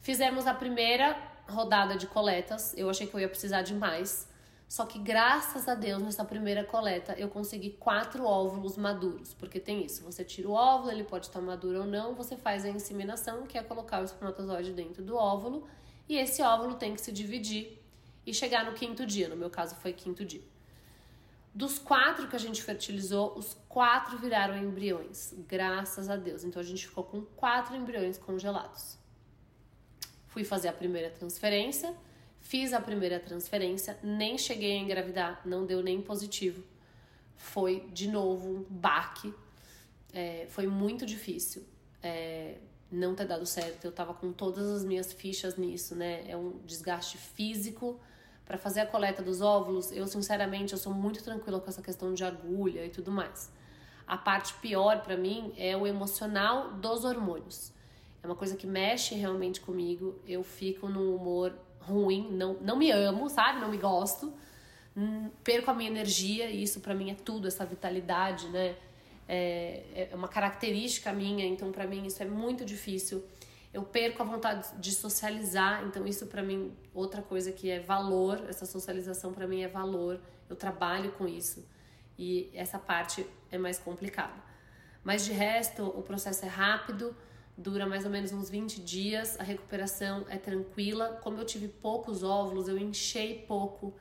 Fizemos 0.00 0.46
a 0.46 0.52
primeira 0.52 1.16
rodada 1.48 1.96
de 1.96 2.06
coletas. 2.06 2.74
Eu 2.76 2.90
achei 2.90 3.06
que 3.06 3.14
eu 3.14 3.20
ia 3.20 3.28
precisar 3.28 3.62
de 3.62 3.74
mais. 3.74 4.28
Só 4.68 4.84
que 4.86 4.98
graças 4.98 5.68
a 5.68 5.74
Deus, 5.74 6.02
nessa 6.02 6.24
primeira 6.24 6.64
coleta, 6.64 7.14
eu 7.14 7.28
consegui 7.28 7.70
quatro 7.70 8.24
óvulos 8.24 8.76
maduros. 8.76 9.32
Porque 9.34 9.60
tem 9.60 9.84
isso: 9.84 10.02
você 10.02 10.24
tira 10.24 10.48
o 10.48 10.52
óvulo, 10.52 10.90
ele 10.90 11.04
pode 11.04 11.26
estar 11.26 11.40
maduro 11.40 11.80
ou 11.80 11.86
não. 11.86 12.14
Você 12.14 12.36
faz 12.36 12.64
a 12.64 12.68
inseminação, 12.68 13.46
que 13.46 13.56
é 13.56 13.62
colocar 13.62 14.00
o 14.00 14.04
espermatozoide 14.04 14.72
dentro 14.72 15.02
do 15.02 15.16
óvulo. 15.16 15.66
E 16.08 16.18
esse 16.18 16.42
óvulo 16.42 16.74
tem 16.74 16.94
que 16.94 17.00
se 17.00 17.12
dividir 17.12 17.82
e 18.26 18.32
chegar 18.32 18.64
no 18.64 18.72
quinto 18.72 19.04
dia. 19.06 19.28
No 19.28 19.36
meu 19.36 19.50
caso, 19.50 19.74
foi 19.76 19.92
quinto 19.92 20.24
dia. 20.24 20.42
Dos 21.54 21.78
quatro 21.78 22.26
que 22.26 22.34
a 22.34 22.38
gente 22.38 22.62
fertilizou, 22.62 23.38
os 23.38 23.56
quatro 23.68 24.18
viraram 24.18 24.56
embriões, 24.56 25.32
graças 25.46 26.08
a 26.10 26.16
Deus. 26.16 26.42
Então 26.42 26.60
a 26.60 26.64
gente 26.64 26.86
ficou 26.86 27.04
com 27.04 27.22
quatro 27.22 27.76
embriões 27.76 28.18
congelados. 28.18 28.98
Fui 30.26 30.42
fazer 30.42 30.66
a 30.66 30.72
primeira 30.72 31.10
transferência, 31.10 31.94
fiz 32.40 32.72
a 32.72 32.80
primeira 32.80 33.20
transferência, 33.20 33.96
nem 34.02 34.36
cheguei 34.36 34.72
a 34.72 34.80
engravidar, 34.80 35.42
não 35.44 35.64
deu 35.64 35.80
nem 35.80 36.02
positivo. 36.02 36.60
Foi 37.36 37.88
de 37.92 38.08
novo 38.08 38.48
um 38.48 38.62
baque, 38.68 39.32
é, 40.12 40.46
foi 40.48 40.66
muito 40.66 41.06
difícil 41.06 41.64
é, 42.02 42.58
não 42.90 43.14
ter 43.14 43.26
dado 43.26 43.46
certo. 43.46 43.84
Eu 43.84 43.92
tava 43.92 44.12
com 44.12 44.32
todas 44.32 44.68
as 44.68 44.84
minhas 44.84 45.12
fichas 45.12 45.56
nisso, 45.56 45.94
né? 45.94 46.24
É 46.28 46.36
um 46.36 46.58
desgaste 46.64 47.16
físico 47.16 48.00
para 48.46 48.58
fazer 48.58 48.80
a 48.80 48.86
coleta 48.86 49.22
dos 49.22 49.40
óvulos. 49.40 49.90
Eu, 49.92 50.06
sinceramente, 50.06 50.72
eu 50.72 50.78
sou 50.78 50.92
muito 50.92 51.22
tranquila 51.22 51.60
com 51.60 51.68
essa 51.68 51.82
questão 51.82 52.12
de 52.12 52.24
agulha 52.24 52.84
e 52.84 52.90
tudo 52.90 53.10
mais. 53.10 53.50
A 54.06 54.16
parte 54.16 54.52
pior 54.54 55.02
para 55.02 55.16
mim 55.16 55.52
é 55.56 55.76
o 55.76 55.86
emocional 55.86 56.72
dos 56.72 57.04
hormônios. 57.04 57.72
É 58.22 58.26
uma 58.26 58.36
coisa 58.36 58.56
que 58.56 58.66
mexe 58.66 59.14
realmente 59.14 59.60
comigo. 59.60 60.18
Eu 60.26 60.42
fico 60.42 60.88
num 60.88 61.14
humor 61.14 61.54
ruim, 61.80 62.28
não, 62.30 62.54
não 62.60 62.76
me 62.76 62.90
amo, 62.90 63.28
sabe? 63.28 63.60
Não 63.60 63.70
me 63.70 63.78
gosto. 63.78 64.32
Hum, 64.96 65.30
perco 65.42 65.70
a 65.70 65.74
minha 65.74 65.90
energia 65.90 66.48
e 66.48 66.62
isso 66.62 66.80
para 66.80 66.94
mim 66.94 67.10
é 67.10 67.14
tudo, 67.14 67.48
essa 67.48 67.64
vitalidade, 67.64 68.48
né? 68.48 68.76
É, 69.26 70.08
é 70.12 70.14
uma 70.14 70.28
característica 70.28 71.10
minha, 71.12 71.46
então 71.46 71.72
para 71.72 71.86
mim 71.86 72.06
isso 72.06 72.22
é 72.22 72.26
muito 72.26 72.64
difícil. 72.64 73.24
Eu 73.74 73.82
perco 73.82 74.22
a 74.22 74.24
vontade 74.24 74.66
de 74.78 74.92
socializar, 74.92 75.84
então 75.84 76.06
isso 76.06 76.26
para 76.26 76.42
mim 76.42 76.74
outra 76.94 77.20
coisa 77.20 77.52
que 77.52 77.68
é 77.68 77.80
valor, 77.80 78.42
essa 78.48 78.64
socialização 78.64 79.34
para 79.34 79.46
mim 79.46 79.62
é 79.62 79.68
valor. 79.68 80.18
Eu 80.48 80.56
trabalho 80.56 81.12
com 81.12 81.28
isso 81.28 81.68
e 82.16 82.50
essa 82.54 82.78
parte 82.78 83.26
é 83.50 83.58
mais 83.58 83.78
complicada. 83.78 84.42
Mas 85.02 85.24
de 85.26 85.32
resto, 85.32 85.84
o 85.84 86.00
processo 86.02 86.46
é 86.46 86.48
rápido 86.48 87.14
dura 87.56 87.86
mais 87.86 88.04
ou 88.04 88.10
menos 88.10 88.32
uns 88.32 88.50
20 88.50 88.80
dias, 88.80 89.38
a 89.38 89.42
recuperação 89.42 90.24
é 90.28 90.36
tranquila. 90.36 91.20
Como 91.22 91.38
eu 91.38 91.44
tive 91.44 91.68
poucos 91.68 92.22
óvulos, 92.22 92.68
eu 92.68 92.76
enchei 92.76 93.44
pouco, 93.46 93.94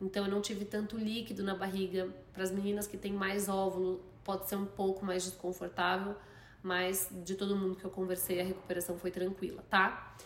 então 0.00 0.24
eu 0.24 0.30
não 0.30 0.40
tive 0.40 0.64
tanto 0.64 0.96
líquido 0.96 1.42
na 1.42 1.54
barriga. 1.54 2.08
Para 2.32 2.44
as 2.44 2.50
meninas 2.50 2.86
que 2.86 2.96
têm 2.96 3.12
mais 3.12 3.48
óvulo, 3.48 4.04
pode 4.24 4.48
ser 4.48 4.56
um 4.56 4.66
pouco 4.66 5.04
mais 5.04 5.24
desconfortável, 5.24 6.16
mas 6.62 7.08
de 7.24 7.34
todo 7.34 7.56
mundo 7.56 7.76
que 7.76 7.84
eu 7.84 7.90
conversei, 7.90 8.40
a 8.40 8.44
recuperação 8.44 8.98
foi 8.98 9.10
tranquila, 9.10 9.64
tá? 9.68 10.16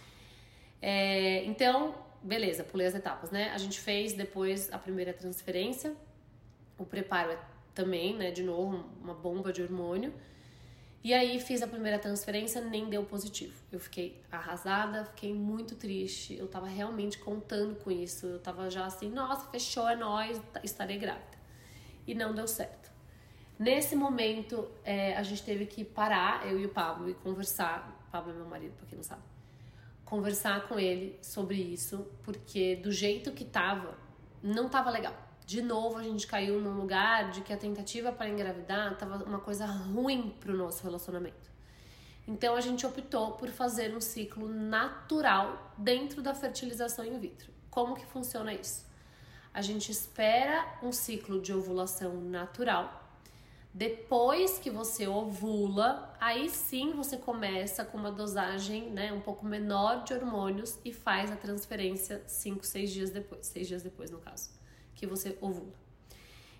É, 0.80 1.44
então, 1.44 1.94
beleza, 2.22 2.64
pulei 2.64 2.86
as 2.86 2.94
etapas, 2.94 3.30
né? 3.30 3.50
A 3.50 3.58
gente 3.58 3.80
fez 3.80 4.12
depois 4.12 4.72
a 4.72 4.78
primeira 4.78 5.12
transferência, 5.12 5.94
o 6.78 6.84
preparo 6.84 7.32
é 7.32 7.38
também, 7.74 8.16
né? 8.16 8.30
De 8.30 8.42
novo, 8.42 8.84
uma 9.02 9.14
bomba 9.14 9.52
de 9.52 9.62
hormônio. 9.62 10.12
E 11.02 11.12
aí 11.12 11.38
fiz 11.38 11.60
a 11.62 11.66
primeira 11.66 11.98
transferência, 11.98 12.62
nem 12.62 12.88
deu 12.88 13.04
positivo. 13.04 13.54
Eu 13.70 13.78
fiquei 13.78 14.22
arrasada, 14.32 15.04
fiquei 15.04 15.34
muito 15.34 15.74
triste. 15.74 16.34
Eu 16.34 16.48
tava 16.48 16.66
realmente 16.66 17.18
contando 17.18 17.76
com 17.76 17.90
isso. 17.90 18.24
Eu 18.26 18.38
tava 18.38 18.70
já 18.70 18.86
assim, 18.86 19.10
nossa, 19.10 19.50
fechou, 19.50 19.86
é 19.86 19.96
nóis, 19.96 20.40
estarei 20.62 20.96
grávida. 20.96 21.36
E 22.06 22.14
não 22.14 22.34
deu 22.34 22.48
certo. 22.48 22.90
Nesse 23.58 23.94
momento, 23.94 24.68
é, 24.84 25.16
a 25.16 25.22
gente 25.22 25.42
teve 25.42 25.66
que 25.66 25.84
parar, 25.84 26.46
eu 26.46 26.58
e 26.58 26.66
o 26.66 26.68
Pablo, 26.68 27.08
e 27.08 27.14
conversar. 27.14 28.06
Pablo 28.10 28.32
é 28.32 28.34
meu 28.34 28.46
marido, 28.46 28.74
pra 28.76 28.86
quem 28.86 28.96
não 28.96 29.04
sabe. 29.04 29.22
Conversar 30.04 30.68
com 30.68 30.78
ele 30.78 31.18
sobre 31.22 31.56
isso, 31.56 32.06
porque 32.22 32.76
do 32.76 32.92
jeito 32.92 33.32
que 33.32 33.44
tava, 33.44 33.96
não 34.42 34.68
tava 34.68 34.90
legal 34.90 35.14
de 35.46 35.60
novo 35.60 35.98
a 35.98 36.02
gente 36.02 36.26
caiu 36.26 36.60
num 36.60 36.74
lugar 36.74 37.30
de 37.30 37.42
que 37.42 37.52
a 37.52 37.56
tentativa 37.56 38.10
para 38.10 38.28
engravidar 38.28 38.92
estava 38.92 39.22
uma 39.24 39.40
coisa 39.40 39.66
ruim 39.66 40.34
para 40.40 40.52
o 40.52 40.56
nosso 40.56 40.82
relacionamento. 40.82 41.52
Então 42.26 42.56
a 42.56 42.60
gente 42.60 42.86
optou 42.86 43.32
por 43.32 43.50
fazer 43.50 43.94
um 43.94 44.00
ciclo 44.00 44.48
natural 44.48 45.74
dentro 45.76 46.22
da 46.22 46.34
fertilização 46.34 47.04
in 47.04 47.18
vitro. 47.18 47.52
Como 47.70 47.94
que 47.94 48.06
funciona 48.06 48.54
isso? 48.54 48.86
A 49.52 49.60
gente 49.60 49.92
espera 49.92 50.78
um 50.82 50.90
ciclo 50.90 51.40
de 51.40 51.52
ovulação 51.52 52.14
natural. 52.14 53.03
Depois 53.76 54.56
que 54.56 54.70
você 54.70 55.08
ovula, 55.08 56.14
aí 56.20 56.48
sim 56.48 56.92
você 56.92 57.16
começa 57.16 57.84
com 57.84 57.98
uma 57.98 58.12
dosagem 58.12 58.88
né, 58.90 59.12
um 59.12 59.20
pouco 59.20 59.44
menor 59.44 60.04
de 60.04 60.14
hormônios 60.14 60.78
e 60.84 60.92
faz 60.92 61.32
a 61.32 61.34
transferência 61.34 62.22
5, 62.24 62.64
6 62.64 62.90
dias 62.92 63.10
depois. 63.10 63.46
6 63.46 63.66
dias 63.66 63.82
depois, 63.82 64.12
no 64.12 64.18
caso 64.18 64.50
que 64.94 65.08
você 65.08 65.36
ovula. 65.40 65.74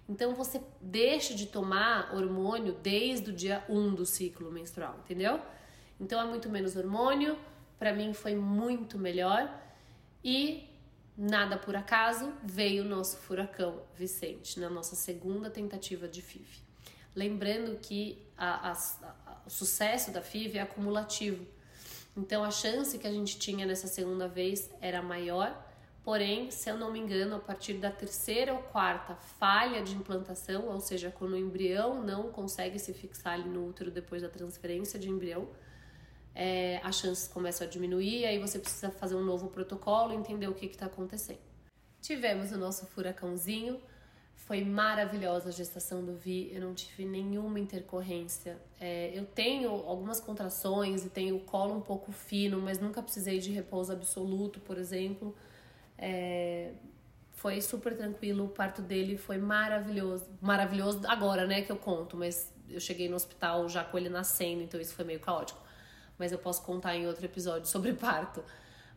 Então 0.08 0.34
você 0.34 0.60
deixa 0.80 1.34
de 1.34 1.46
tomar 1.46 2.12
hormônio 2.12 2.74
desde 2.82 3.30
o 3.30 3.32
dia 3.32 3.64
1 3.68 3.94
do 3.94 4.04
ciclo 4.04 4.50
menstrual, 4.50 4.98
entendeu? 5.04 5.40
Então 6.00 6.20
é 6.20 6.24
muito 6.24 6.50
menos 6.50 6.74
hormônio, 6.74 7.38
para 7.78 7.92
mim 7.92 8.12
foi 8.12 8.34
muito 8.34 8.98
melhor 8.98 9.48
e 10.22 10.68
nada 11.16 11.56
por 11.56 11.76
acaso 11.76 12.32
veio 12.42 12.82
o 12.82 12.88
nosso 12.88 13.18
furacão 13.18 13.82
Vicente 13.94 14.58
na 14.58 14.68
nossa 14.68 14.96
segunda 14.96 15.48
tentativa 15.48 16.08
de 16.08 16.20
FIV. 16.20 16.64
Lembrando 17.14 17.78
que 17.78 18.26
a, 18.36 18.70
a, 18.70 18.72
a, 18.72 19.42
o 19.46 19.50
sucesso 19.50 20.10
da 20.10 20.20
FIV 20.20 20.58
é 20.58 20.62
acumulativo. 20.62 21.46
Então 22.16 22.44
a 22.44 22.50
chance 22.50 22.98
que 22.98 23.06
a 23.06 23.10
gente 23.10 23.38
tinha 23.38 23.66
nessa 23.66 23.86
segunda 23.86 24.28
vez 24.28 24.70
era 24.80 25.02
maior, 25.02 25.64
porém, 26.04 26.50
se 26.50 26.70
eu 26.70 26.76
não 26.76 26.92
me 26.92 27.00
engano, 27.00 27.36
a 27.36 27.40
partir 27.40 27.74
da 27.74 27.90
terceira 27.90 28.52
ou 28.52 28.62
quarta 28.62 29.14
falha 29.14 29.82
de 29.82 29.94
implantação, 29.94 30.68
ou 30.68 30.80
seja, 30.80 31.10
quando 31.10 31.32
o 31.32 31.36
embrião 31.36 32.02
não 32.02 32.30
consegue 32.30 32.78
se 32.78 32.92
fixar 32.92 33.34
ali 33.34 33.48
no 33.48 33.68
útero 33.68 33.90
depois 33.90 34.22
da 34.22 34.28
transferência 34.28 34.98
de 34.98 35.08
embrião, 35.08 35.48
é, 36.34 36.80
as 36.82 36.96
chances 36.96 37.28
começam 37.28 37.66
a 37.66 37.70
diminuir, 37.70 38.26
aí 38.26 38.38
você 38.38 38.58
precisa 38.58 38.90
fazer 38.90 39.14
um 39.14 39.24
novo 39.24 39.48
protocolo, 39.48 40.12
entender 40.12 40.48
o 40.48 40.54
que 40.54 40.66
está 40.66 40.86
acontecendo. 40.86 41.38
Tivemos 42.00 42.52
o 42.52 42.58
nosso 42.58 42.86
furacãozinho, 42.86 43.80
foi 44.36 44.62
maravilhosa 44.62 45.48
a 45.48 45.52
gestação 45.52 46.04
do 46.04 46.14
Vi, 46.14 46.50
eu 46.52 46.60
não 46.60 46.74
tive 46.74 47.06
nenhuma 47.06 47.58
intercorrência. 47.58 48.58
É, 48.78 49.10
eu 49.14 49.24
tenho 49.24 49.70
algumas 49.70 50.20
contrações 50.20 51.04
e 51.04 51.08
tenho 51.08 51.36
o 51.36 51.40
colo 51.40 51.74
um 51.74 51.80
pouco 51.80 52.12
fino, 52.12 52.60
mas 52.60 52.78
nunca 52.78 53.02
precisei 53.02 53.38
de 53.38 53.50
repouso 53.50 53.92
absoluto, 53.92 54.60
por 54.60 54.76
exemplo. 54.76 55.34
É, 55.96 56.72
foi 57.32 57.60
super 57.60 57.96
tranquilo, 57.96 58.44
o 58.44 58.48
parto 58.48 58.82
dele 58.82 59.16
foi 59.16 59.38
maravilhoso. 59.38 60.26
Maravilhoso 60.40 61.00
agora, 61.06 61.46
né, 61.46 61.62
que 61.62 61.72
eu 61.72 61.76
conto, 61.76 62.16
mas 62.16 62.52
eu 62.68 62.80
cheguei 62.80 63.08
no 63.08 63.16
hospital 63.16 63.68
já 63.68 63.82
com 63.82 63.98
ele 63.98 64.08
nascendo, 64.08 64.62
então 64.62 64.80
isso 64.80 64.94
foi 64.94 65.04
meio 65.04 65.20
caótico. 65.20 65.60
Mas 66.18 66.32
eu 66.32 66.38
posso 66.38 66.62
contar 66.62 66.94
em 66.96 67.06
outro 67.06 67.24
episódio 67.24 67.66
sobre 67.66 67.92
parto. 67.96 68.44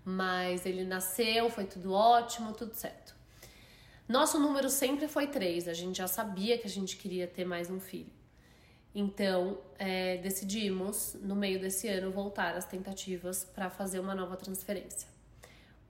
Mas 0.03 0.65
ele 0.65 0.85
nasceu, 0.85 1.49
foi 1.49 1.65
tudo 1.65 1.91
ótimo, 1.93 2.53
tudo 2.53 2.73
certo. 2.73 3.16
Nosso 4.07 4.39
número 4.39 4.69
sempre 4.69 5.05
foi 5.07 5.27
três, 5.27 5.67
a 5.67 5.73
gente 5.73 5.97
já 5.97 6.07
sabia 6.07 6.57
que 6.57 6.65
a 6.65 6.69
gente 6.69 6.95
queria 6.95 7.27
ter 7.27 7.43
mais 7.43 7.69
um 7.69 7.77
filho. 7.77 8.09
Então, 8.95 9.59
é, 9.77 10.15
decidimos, 10.17 11.17
no 11.21 11.35
meio 11.35 11.59
desse 11.59 11.89
ano, 11.89 12.09
voltar 12.09 12.55
às 12.55 12.65
tentativas 12.65 13.43
para 13.43 13.69
fazer 13.69 13.99
uma 13.99 14.15
nova 14.15 14.37
transferência. 14.37 15.09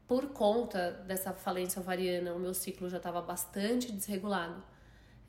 Por 0.08 0.30
conta 0.30 0.92
dessa 1.08 1.32
falência 1.32 1.80
ovariana, 1.80 2.34
o 2.34 2.40
meu 2.40 2.56
ciclo 2.56 2.90
já 2.90 2.98
estava 2.98 3.22
bastante 3.22 3.92
desregulado. 3.92 4.64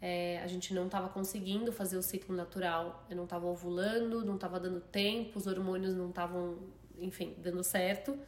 É, 0.00 0.40
a 0.42 0.46
gente 0.46 0.72
não 0.72 0.86
estava 0.86 1.10
conseguindo 1.10 1.70
fazer 1.70 1.98
o 1.98 2.02
ciclo 2.02 2.34
natural, 2.34 3.04
eu 3.10 3.16
não 3.16 3.24
estava 3.24 3.46
ovulando, 3.46 4.24
não 4.24 4.36
estava 4.36 4.58
dando 4.58 4.80
tempo, 4.80 5.38
os 5.38 5.46
hormônios 5.46 5.94
não 5.94 6.08
estavam, 6.08 6.56
enfim, 6.98 7.34
dando 7.36 7.62
certo. 7.62 8.18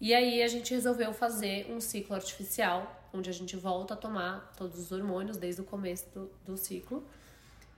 E 0.00 0.14
aí 0.14 0.42
a 0.42 0.48
gente 0.48 0.72
resolveu 0.72 1.12
fazer 1.12 1.70
um 1.70 1.80
ciclo 1.80 2.14
artificial, 2.14 3.08
onde 3.12 3.28
a 3.28 3.32
gente 3.32 3.56
volta 3.56 3.94
a 3.94 3.96
tomar 3.96 4.52
todos 4.56 4.78
os 4.78 4.92
hormônios 4.92 5.36
desde 5.36 5.60
o 5.60 5.64
começo 5.64 6.08
do, 6.10 6.30
do 6.46 6.56
ciclo. 6.56 7.04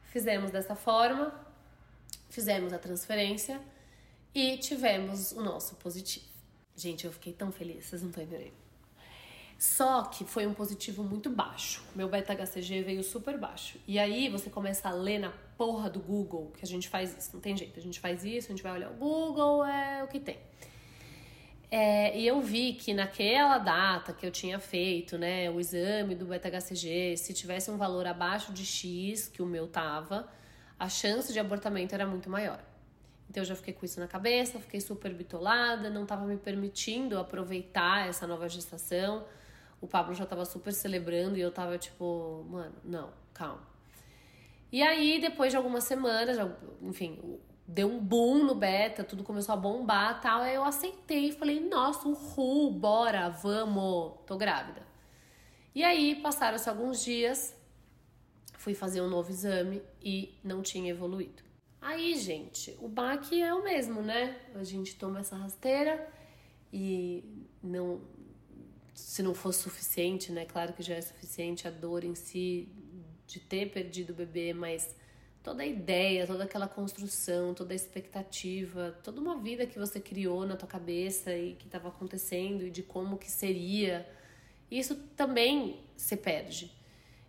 Fizemos 0.04 0.50
dessa 0.50 0.74
forma, 0.74 1.32
fizemos 2.28 2.72
a 2.72 2.78
transferência 2.78 3.60
e 4.34 4.58
tivemos 4.58 5.32
o 5.32 5.42
nosso 5.42 5.76
positivo. 5.76 6.26
Gente, 6.76 7.06
eu 7.06 7.12
fiquei 7.12 7.32
tão 7.32 7.50
feliz, 7.50 7.86
vocês 7.86 8.02
não 8.02 8.10
estão 8.10 8.24
entendendo. 8.24 8.60
Só 9.58 10.04
que 10.04 10.24
foi 10.24 10.46
um 10.46 10.54
positivo 10.54 11.04
muito 11.04 11.28
baixo. 11.28 11.84
Meu 11.94 12.08
beta-HCG 12.08 12.82
veio 12.82 13.04
super 13.04 13.36
baixo. 13.36 13.78
E 13.86 13.98
aí 13.98 14.30
você 14.30 14.48
começa 14.48 14.88
a 14.88 14.92
ler 14.92 15.18
na 15.18 15.34
porra 15.58 15.90
do 15.90 16.00
Google 16.00 16.50
que 16.56 16.64
a 16.64 16.66
gente 16.66 16.88
faz 16.88 17.14
isso. 17.16 17.30
Não 17.34 17.40
tem 17.40 17.54
jeito. 17.54 17.78
A 17.78 17.82
gente 17.82 18.00
faz 18.00 18.24
isso, 18.24 18.46
a 18.46 18.50
gente 18.50 18.62
vai 18.62 18.72
olhar 18.72 18.90
o 18.90 18.94
Google, 18.94 19.62
é 19.64 20.02
o 20.02 20.08
que 20.08 20.18
tem. 20.18 20.38
É, 21.70 22.18
e 22.18 22.26
eu 22.26 22.40
vi 22.40 22.72
que 22.72 22.92
naquela 22.92 23.56
data 23.58 24.12
que 24.12 24.26
eu 24.26 24.30
tinha 24.30 24.58
feito, 24.58 25.16
né, 25.16 25.48
o 25.48 25.60
exame 25.60 26.16
do 26.16 26.26
beta-HCG, 26.26 27.16
se 27.16 27.32
tivesse 27.32 27.70
um 27.70 27.76
valor 27.76 28.06
abaixo 28.08 28.52
de 28.52 28.66
X, 28.66 29.28
que 29.28 29.40
o 29.40 29.46
meu 29.46 29.68
tava, 29.68 30.28
a 30.76 30.88
chance 30.88 31.32
de 31.32 31.38
abortamento 31.38 31.94
era 31.94 32.04
muito 32.04 32.28
maior. 32.28 32.60
Então 33.28 33.42
eu 33.42 33.44
já 33.44 33.54
fiquei 33.54 33.72
com 33.72 33.84
isso 33.84 34.00
na 34.00 34.08
cabeça, 34.08 34.58
fiquei 34.58 34.80
super 34.80 35.14
bitolada, 35.14 35.88
não 35.88 36.02
estava 36.02 36.26
me 36.26 36.36
permitindo 36.36 37.16
aproveitar 37.16 38.08
essa 38.08 38.26
nova 38.26 38.48
gestação. 38.48 39.24
O 39.80 39.86
Pablo 39.86 40.12
já 40.14 40.24
estava 40.24 40.44
super 40.44 40.72
celebrando 40.72 41.38
e 41.38 41.40
eu 41.40 41.52
tava 41.52 41.78
tipo, 41.78 42.44
mano, 42.50 42.74
não, 42.82 43.12
calma. 43.32 43.62
E 44.72 44.82
aí, 44.82 45.20
depois 45.20 45.52
de 45.52 45.56
algumas 45.56 45.84
semanas, 45.84 46.36
enfim, 46.82 47.38
deu 47.70 47.88
um 47.88 48.00
boom 48.00 48.44
no 48.44 48.54
beta, 48.54 49.04
tudo 49.04 49.22
começou 49.22 49.52
a 49.52 49.56
bombar 49.56 50.20
tal. 50.20 50.42
Aí 50.42 50.54
eu 50.54 50.64
aceitei 50.64 51.28
e 51.28 51.32
falei, 51.32 51.60
nossa, 51.60 52.08
uhul, 52.08 52.72
bora, 52.72 53.28
vamos, 53.28 54.14
tô 54.26 54.36
grávida. 54.36 54.86
E 55.74 55.84
aí 55.84 56.16
passaram-se 56.16 56.68
alguns 56.68 57.02
dias, 57.02 57.56
fui 58.58 58.74
fazer 58.74 59.00
um 59.00 59.08
novo 59.08 59.30
exame 59.30 59.82
e 60.02 60.34
não 60.42 60.62
tinha 60.62 60.90
evoluído. 60.90 61.42
Aí, 61.80 62.18
gente, 62.18 62.76
o 62.80 62.88
baque 62.88 63.40
é 63.40 63.54
o 63.54 63.62
mesmo, 63.62 64.02
né? 64.02 64.38
A 64.54 64.64
gente 64.64 64.96
toma 64.96 65.20
essa 65.20 65.36
rasteira 65.36 66.12
e 66.72 67.24
não. 67.62 68.02
Se 68.92 69.22
não 69.22 69.32
for 69.32 69.54
suficiente, 69.54 70.30
né? 70.30 70.44
Claro 70.44 70.74
que 70.74 70.82
já 70.82 70.96
é 70.96 71.00
suficiente 71.00 71.66
a 71.66 71.70
dor 71.70 72.04
em 72.04 72.14
si 72.14 72.68
de 73.26 73.40
ter 73.40 73.70
perdido 73.70 74.10
o 74.10 74.14
bebê, 74.14 74.52
mas 74.52 74.94
toda 75.42 75.62
a 75.62 75.66
ideia, 75.66 76.26
toda 76.26 76.44
aquela 76.44 76.68
construção, 76.68 77.54
toda 77.54 77.72
a 77.72 77.76
expectativa, 77.76 78.98
toda 79.02 79.20
uma 79.20 79.38
vida 79.38 79.66
que 79.66 79.78
você 79.78 79.98
criou 79.98 80.46
na 80.46 80.56
tua 80.56 80.68
cabeça 80.68 81.34
e 81.34 81.54
que 81.54 81.66
estava 81.66 81.88
acontecendo 81.88 82.66
e 82.66 82.70
de 82.70 82.82
como 82.82 83.16
que 83.16 83.30
seria, 83.30 84.06
isso 84.70 84.94
também 85.16 85.80
se 85.96 86.16
perde. 86.16 86.70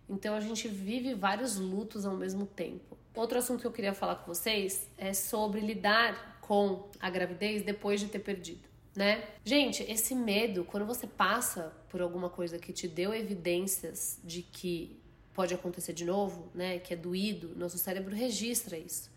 Então 0.08 0.34
a 0.34 0.40
gente 0.40 0.68
vive 0.68 1.14
vários 1.14 1.56
lutos 1.56 2.04
ao 2.04 2.14
mesmo 2.14 2.46
tempo. 2.46 2.98
Outro 3.14 3.38
assunto 3.38 3.60
que 3.60 3.66
eu 3.66 3.72
queria 3.72 3.94
falar 3.94 4.16
com 4.16 4.34
vocês 4.34 4.88
é 4.96 5.12
sobre 5.12 5.60
lidar 5.60 6.38
com 6.40 6.88
a 7.00 7.08
gravidez 7.08 7.62
depois 7.62 8.00
de 8.00 8.08
ter 8.08 8.18
perdido. 8.18 8.72
Né? 8.94 9.26
Gente, 9.42 9.82
esse 9.90 10.14
medo, 10.14 10.64
quando 10.64 10.84
você 10.84 11.06
passa 11.06 11.72
por 11.88 12.02
alguma 12.02 12.28
coisa 12.28 12.58
que 12.58 12.72
te 12.74 12.86
deu 12.86 13.14
evidências 13.14 14.20
de 14.22 14.42
que 14.42 15.01
pode 15.34 15.54
acontecer 15.54 15.92
de 15.92 16.04
novo, 16.04 16.50
né, 16.54 16.78
que 16.78 16.92
é 16.92 16.96
doído, 16.96 17.54
nosso 17.56 17.78
cérebro 17.78 18.14
registra 18.14 18.76
isso. 18.76 19.10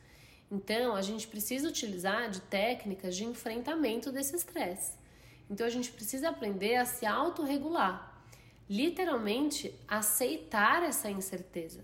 Então, 0.50 0.96
a 0.96 1.02
gente 1.02 1.28
precisa 1.28 1.68
utilizar 1.68 2.30
de 2.30 2.40
técnicas 2.42 3.16
de 3.16 3.26
enfrentamento 3.26 4.12
desse 4.12 4.36
estresse. 4.36 4.94
Então, 5.50 5.66
a 5.66 5.70
gente 5.70 5.92
precisa 5.92 6.30
aprender 6.30 6.76
a 6.76 6.86
se 6.86 7.06
autorregular, 7.06 8.24
literalmente 8.70 9.74
aceitar 9.88 10.84
essa 10.84 11.10
incerteza 11.10 11.84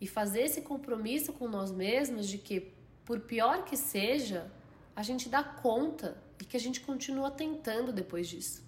e 0.00 0.06
fazer 0.06 0.42
esse 0.42 0.62
compromisso 0.62 1.32
com 1.32 1.46
nós 1.46 1.70
mesmos 1.70 2.26
de 2.28 2.38
que, 2.38 2.72
por 3.04 3.20
pior 3.20 3.64
que 3.64 3.76
seja, 3.76 4.50
a 4.96 5.02
gente 5.02 5.28
dá 5.28 5.42
conta 5.42 6.16
e 6.40 6.44
que 6.44 6.56
a 6.56 6.60
gente 6.60 6.80
continua 6.80 7.30
tentando 7.30 7.92
depois 7.92 8.28
disso. 8.28 8.64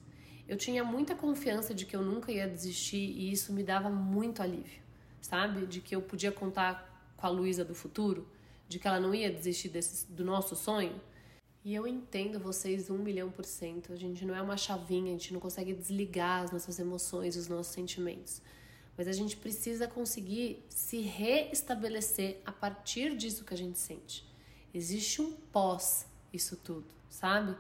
Eu 0.47 0.57
tinha 0.57 0.85
muita 0.85 1.15
confiança 1.15 1.73
de 1.73 1.87
que 1.87 1.97
eu 1.97 2.03
nunca 2.03 2.31
ia 2.31 2.47
desistir 2.47 2.99
e 2.99 3.33
isso 3.33 3.53
me 3.53 3.63
dava 3.63 3.89
muito 3.89 4.43
alívio 4.43 4.82
sabe? 5.23 5.65
De 5.65 5.81
que 5.81 5.97
eu 5.97 6.03
podia 6.03 6.31
contar 6.31 7.15
com 7.17 7.27
a 7.27 7.31
Luísa 7.31 7.65
do 7.65 7.75
futuro, 7.75 8.29
de 8.69 8.79
que 8.79 8.87
ela 8.87 9.01
não 9.01 9.15
ia 9.15 9.31
desistir 9.31 9.71
desse, 9.71 10.11
do 10.13 10.25
nosso 10.25 10.55
sonho. 10.55 11.01
E 11.65 11.75
eu 11.75 11.87
entendo 11.87 12.41
vocês 12.41 12.91
um 12.91 12.99
milhão 12.99 13.31
por 13.31 13.45
cento. 13.45 13.93
A 13.93 13.97
gente 13.97 14.25
não 14.27 14.35
é 14.35 14.43
uma 14.43 14.57
chavinha, 14.57 15.15
a 15.15 15.19
gente 15.19 15.33
não 15.33 15.41
consegue 15.41 15.73
desligar 15.73 16.43
as 16.43 16.51
nossas 16.51 16.79
emoções, 16.79 17.37
os 17.37 17.47
nossos 17.47 17.73
sentimentos. 17.73 18.43
Mas 18.99 19.07
a 19.07 19.13
gente 19.13 19.37
precisa 19.37 19.87
conseguir 19.87 20.65
se 20.69 21.01
reestabelecer 21.01 22.41
a 22.45 22.53
partir 22.53 23.17
disso 23.17 23.45
que 23.45 23.55
a 23.55 23.57
gente 23.57 23.79
sente. 23.79 24.27
Existe 24.75 25.23
um 25.23 25.33
pós 25.33 26.07
isso 26.33 26.57
tudo, 26.57 26.87
sabe? 27.09 27.55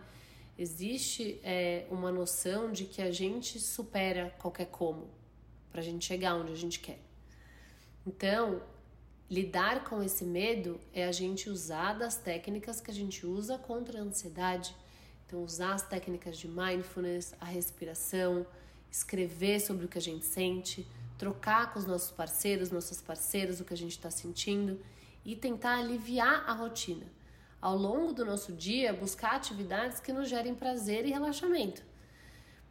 Existe 0.58 1.40
é, 1.42 1.86
uma 1.90 2.10
noção 2.10 2.72
de 2.72 2.84
que 2.84 3.00
a 3.00 3.10
gente 3.10 3.58
supera 3.60 4.34
qualquer 4.38 4.66
como 4.66 5.08
para 5.70 5.80
a 5.80 5.84
gente 5.84 6.04
chegar 6.04 6.34
onde 6.34 6.52
a 6.52 6.56
gente 6.56 6.80
quer. 6.80 6.98
Então, 8.06 8.60
lidar 9.30 9.84
com 9.84 10.02
esse 10.02 10.24
medo 10.24 10.80
é 10.92 11.06
a 11.06 11.12
gente 11.12 11.48
usar 11.48 11.92
das 11.94 12.16
técnicas 12.16 12.80
que 12.80 12.90
a 12.90 12.94
gente 12.94 13.24
usa 13.24 13.56
contra 13.56 14.00
a 14.00 14.02
ansiedade. 14.02 14.74
Então, 15.24 15.42
usar 15.44 15.74
as 15.74 15.82
técnicas 15.82 16.36
de 16.36 16.48
mindfulness, 16.48 17.34
a 17.40 17.44
respiração, 17.44 18.44
escrever 18.90 19.60
sobre 19.60 19.86
o 19.86 19.88
que 19.88 19.98
a 19.98 20.02
gente 20.02 20.26
sente, 20.26 20.86
trocar 21.16 21.72
com 21.72 21.78
os 21.78 21.86
nossos 21.86 22.10
parceiros, 22.10 22.70
nossas 22.70 23.00
parceiras, 23.00 23.60
o 23.60 23.64
que 23.64 23.72
a 23.72 23.76
gente 23.76 23.92
está 23.92 24.10
sentindo 24.10 24.80
e 25.24 25.36
tentar 25.36 25.78
aliviar 25.78 26.44
a 26.48 26.52
rotina. 26.52 27.06
Ao 27.60 27.76
longo 27.76 28.12
do 28.12 28.24
nosso 28.24 28.52
dia, 28.52 28.92
buscar 28.92 29.36
atividades 29.36 30.00
que 30.00 30.12
nos 30.12 30.28
gerem 30.28 30.56
prazer 30.56 31.06
e 31.06 31.12
relaxamento. 31.12 31.84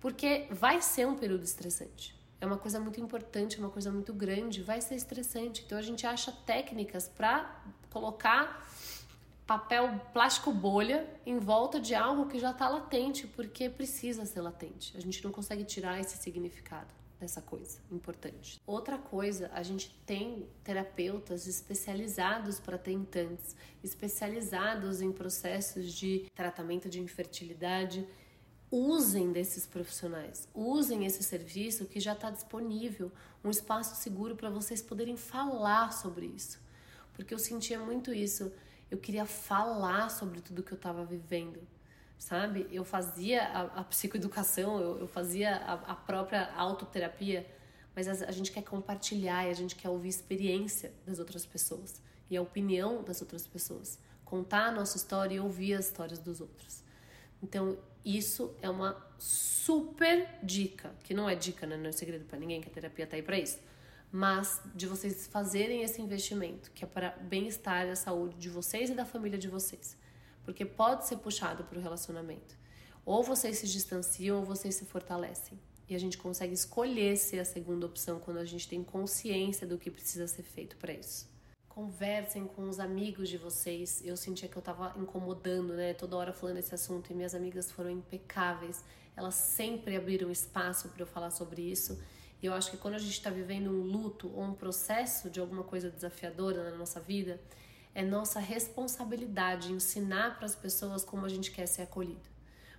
Porque 0.02 0.48
vai 0.52 0.82
ser 0.82 1.08
um 1.08 1.16
período 1.16 1.46
estressante 1.46 2.21
é 2.42 2.46
uma 2.46 2.58
coisa 2.58 2.80
muito 2.80 3.00
importante, 3.00 3.58
é 3.58 3.60
uma 3.60 3.70
coisa 3.70 3.92
muito 3.92 4.12
grande, 4.12 4.64
vai 4.64 4.82
ser 4.82 4.96
estressante. 4.96 5.64
Então 5.64 5.78
a 5.78 5.82
gente 5.82 6.06
acha 6.06 6.32
técnicas 6.32 7.08
para 7.08 7.64
colocar 7.92 8.68
papel 9.46 10.00
plástico 10.12 10.52
bolha 10.52 11.08
em 11.26 11.38
volta 11.38 11.80
de 11.80 11.94
algo 11.94 12.28
que 12.28 12.40
já 12.40 12.52
está 12.52 12.68
latente, 12.68 13.28
porque 13.28 13.70
precisa 13.70 14.26
ser 14.26 14.42
latente. 14.42 14.98
A 14.98 15.00
gente 15.00 15.24
não 15.24 15.32
consegue 15.32 15.64
tirar 15.64 16.00
esse 16.00 16.18
significado. 16.18 16.94
dessa 17.22 17.40
coisa 17.40 17.78
importante. 17.92 18.60
Outra 18.66 18.98
coisa, 18.98 19.52
a 19.54 19.62
gente 19.62 19.96
tem 20.08 20.48
terapeutas 20.64 21.46
especializados 21.46 22.60
para 22.60 22.80
tentantes, 22.80 23.56
especializados 23.84 25.02
em 25.02 25.12
processos 25.12 25.94
de 25.94 26.26
tratamento 26.34 26.90
de 26.90 27.00
infertilidade. 27.00 28.08
Usem 28.72 29.34
desses 29.34 29.68
profissionais, 29.68 30.48
usem 30.56 31.06
esse 31.06 31.22
serviço 31.22 31.86
que 31.86 32.00
já 32.00 32.14
está 32.14 32.32
disponível, 32.32 33.12
um 33.44 33.50
espaço 33.50 34.02
seguro 34.02 34.36
para 34.36 34.50
vocês 34.50 34.82
poderem 34.82 35.18
falar 35.18 35.92
sobre 35.92 36.26
isso. 36.26 36.58
Porque 37.14 37.34
eu 37.34 37.40
sentia 37.40 37.78
muito 37.78 38.14
isso, 38.14 38.50
eu 38.90 38.98
queria 38.98 39.26
falar 39.26 40.10
sobre 40.10 40.40
tudo 40.40 40.64
que 40.64 40.72
eu 40.72 40.78
estava 40.78 41.04
vivendo 41.04 41.62
sabe? 42.22 42.68
Eu 42.72 42.86
fazia 42.86 43.44
a, 43.46 43.62
a 43.80 43.84
psicoeducação, 43.84 44.80
eu, 44.80 45.00
eu 45.00 45.08
fazia 45.08 45.56
a, 45.56 45.74
a, 45.74 45.96
própria 45.96 46.54
autoterapia, 46.54 47.48
mas 47.96 48.08
a, 48.08 48.28
a, 48.28 48.32
gente 48.32 48.52
quer 48.52 48.62
compartilhar 48.62 49.48
e 49.48 49.50
a 49.50 49.54
gente 49.54 49.76
quer 49.76 49.90
ouvir 49.90 50.10
experiência 50.10 50.94
das 51.04 51.18
outras 51.18 51.48
pessoas 51.48 52.00
e 52.30 52.38
a 52.38 52.42
opinião 52.42 53.04
das 53.04 53.22
outras 53.22 53.48
pessoas, 53.48 53.98
contar 54.24 54.68
a 54.68 54.72
nossa 54.72 54.98
história 54.98 55.34
e 55.34 55.40
ouvir 55.40 55.74
as 55.74 55.88
histórias 55.88 56.20
dos 56.20 56.42
outros. 56.42 56.84
Então, 57.42 57.78
isso 58.04 58.56
é 58.62 58.70
uma 58.70 58.96
super 59.18 60.28
dica, 60.42 60.94
que 61.04 61.14
não 61.14 61.30
é 61.30 61.36
dica, 61.36 61.66
né? 61.66 61.78
não 61.78 61.90
é 61.90 61.92
segredo 61.92 62.26
para 62.26 62.40
ninguém, 62.40 62.62
que 62.62 62.68
a 62.68 62.72
terapia 62.72 63.08
tá 63.08 63.16
aí 63.16 63.22
para 63.22 63.40
isso. 63.40 63.60
Mas 64.12 64.62
de 64.76 64.88
vocês 64.88 65.28
fazerem 65.28 65.84
esse 65.84 66.02
investimento, 66.02 66.72
que 66.72 66.84
é 66.84 66.88
para 66.88 67.12
bem-estar 67.22 67.88
e 67.88 67.92
a 67.92 67.96
saúde 67.96 68.36
de 68.38 68.50
vocês 68.50 68.90
e 68.90 68.94
da 68.94 69.06
família 69.06 69.38
de 69.38 69.48
vocês 69.48 69.96
porque 70.44 70.66
pode 70.66 71.08
ser 71.08 71.18
puxado 71.18 71.64
para 71.64 71.78
o 71.78 71.82
relacionamento. 71.82 72.58
Ou 73.06 73.24
vocês 73.24 73.58
se 73.58 73.68
distanciam 73.68 74.40
ou 74.40 74.46
vocês 74.46 74.76
se 74.76 74.86
fortalecem. 74.86 75.60
E 75.88 75.96
a 75.96 76.00
gente 76.00 76.18
consegue 76.18 76.54
escolher 76.54 77.18
ser 77.18 77.40
a 77.40 77.46
segunda 77.46 77.86
opção 77.86 78.20
quando 78.20 78.38
a 78.38 78.46
gente 78.46 78.68
tem 78.68 78.84
consciência 78.84 79.68
do 79.68 79.78
que 79.78 79.92
precisa 79.92 80.28
ser 80.28 80.44
feito 80.44 80.78
para 80.78 80.94
isso. 80.94 81.30
Conversem 81.82 82.46
com 82.46 82.70
os 82.70 82.80
amigos 82.80 83.28
de 83.28 83.40
vocês. 83.40 84.04
Eu 84.06 84.16
sentia 84.16 84.48
que 84.48 84.56
eu 84.56 84.60
estava 84.60 84.94
incomodando, 85.00 85.74
né? 85.74 85.96
Toda 85.96 86.16
hora 86.16 86.32
falando 86.32 86.58
esse 86.58 86.76
assunto 86.76 87.10
e 87.10 87.16
minhas 87.16 87.34
amigas 87.34 87.72
foram 87.72 87.90
impecáveis. 87.90 88.84
Elas 89.18 89.34
sempre 89.34 89.96
abriram 89.96 90.30
espaço 90.30 90.90
para 90.90 91.02
eu 91.02 91.08
falar 91.08 91.32
sobre 91.32 91.64
isso. 91.64 92.00
E 92.40 92.46
eu 92.46 92.54
acho 92.54 92.70
que 92.70 92.78
quando 92.78 92.94
a 92.94 93.00
gente 93.00 93.14
está 93.14 93.32
vivendo 93.32 93.72
um 93.72 93.82
luto 93.82 94.32
ou 94.32 94.44
um 94.44 94.54
processo 94.54 95.28
de 95.28 95.40
alguma 95.40 95.64
coisa 95.64 95.90
desafiadora 95.90 96.70
na 96.70 96.78
nossa 96.78 97.00
vida, 97.00 97.42
é 97.96 98.04
nossa 98.04 98.40
responsabilidade 98.40 99.72
ensinar 99.72 100.38
para 100.38 100.46
as 100.46 100.56
pessoas 100.56 101.04
como 101.04 101.26
a 101.26 101.30
gente 101.30 101.50
quer 101.50 101.66
ser 101.66 101.82
acolhido. 101.82 102.30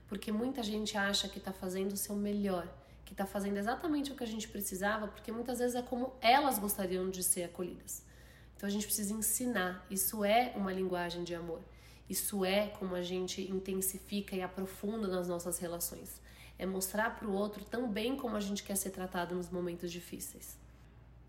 Porque 0.06 0.30
muita 0.30 0.62
gente 0.62 0.96
acha 0.96 1.28
que 1.28 1.38
está 1.38 1.52
fazendo 1.52 1.90
o 1.90 1.96
seu 1.96 2.14
melhor, 2.14 2.72
que 3.04 3.14
está 3.14 3.26
fazendo 3.26 3.56
exatamente 3.56 4.12
o 4.12 4.14
que 4.14 4.22
a 4.22 4.28
gente 4.28 4.46
precisava, 4.46 5.08
porque 5.08 5.32
muitas 5.32 5.58
vezes 5.58 5.74
é 5.74 5.82
como 5.82 6.12
elas 6.20 6.56
gostariam 6.56 7.10
de 7.10 7.24
ser 7.24 7.42
acolhidas. 7.42 8.11
Então 8.56 8.68
a 8.68 8.72
gente 8.72 8.86
precisa 8.86 9.12
ensinar. 9.12 9.86
Isso 9.90 10.24
é 10.24 10.52
uma 10.56 10.72
linguagem 10.72 11.24
de 11.24 11.34
amor. 11.34 11.60
Isso 12.08 12.44
é 12.44 12.68
como 12.68 12.94
a 12.94 13.02
gente 13.02 13.40
intensifica 13.50 14.36
e 14.36 14.42
aprofunda 14.42 15.08
nas 15.08 15.28
nossas 15.28 15.58
relações. 15.58 16.20
É 16.58 16.66
mostrar 16.66 17.16
para 17.16 17.26
o 17.26 17.32
outro 17.32 17.64
também 17.64 18.16
como 18.16 18.36
a 18.36 18.40
gente 18.40 18.62
quer 18.62 18.76
ser 18.76 18.90
tratado 18.90 19.34
nos 19.34 19.50
momentos 19.50 19.90
difíceis. 19.90 20.58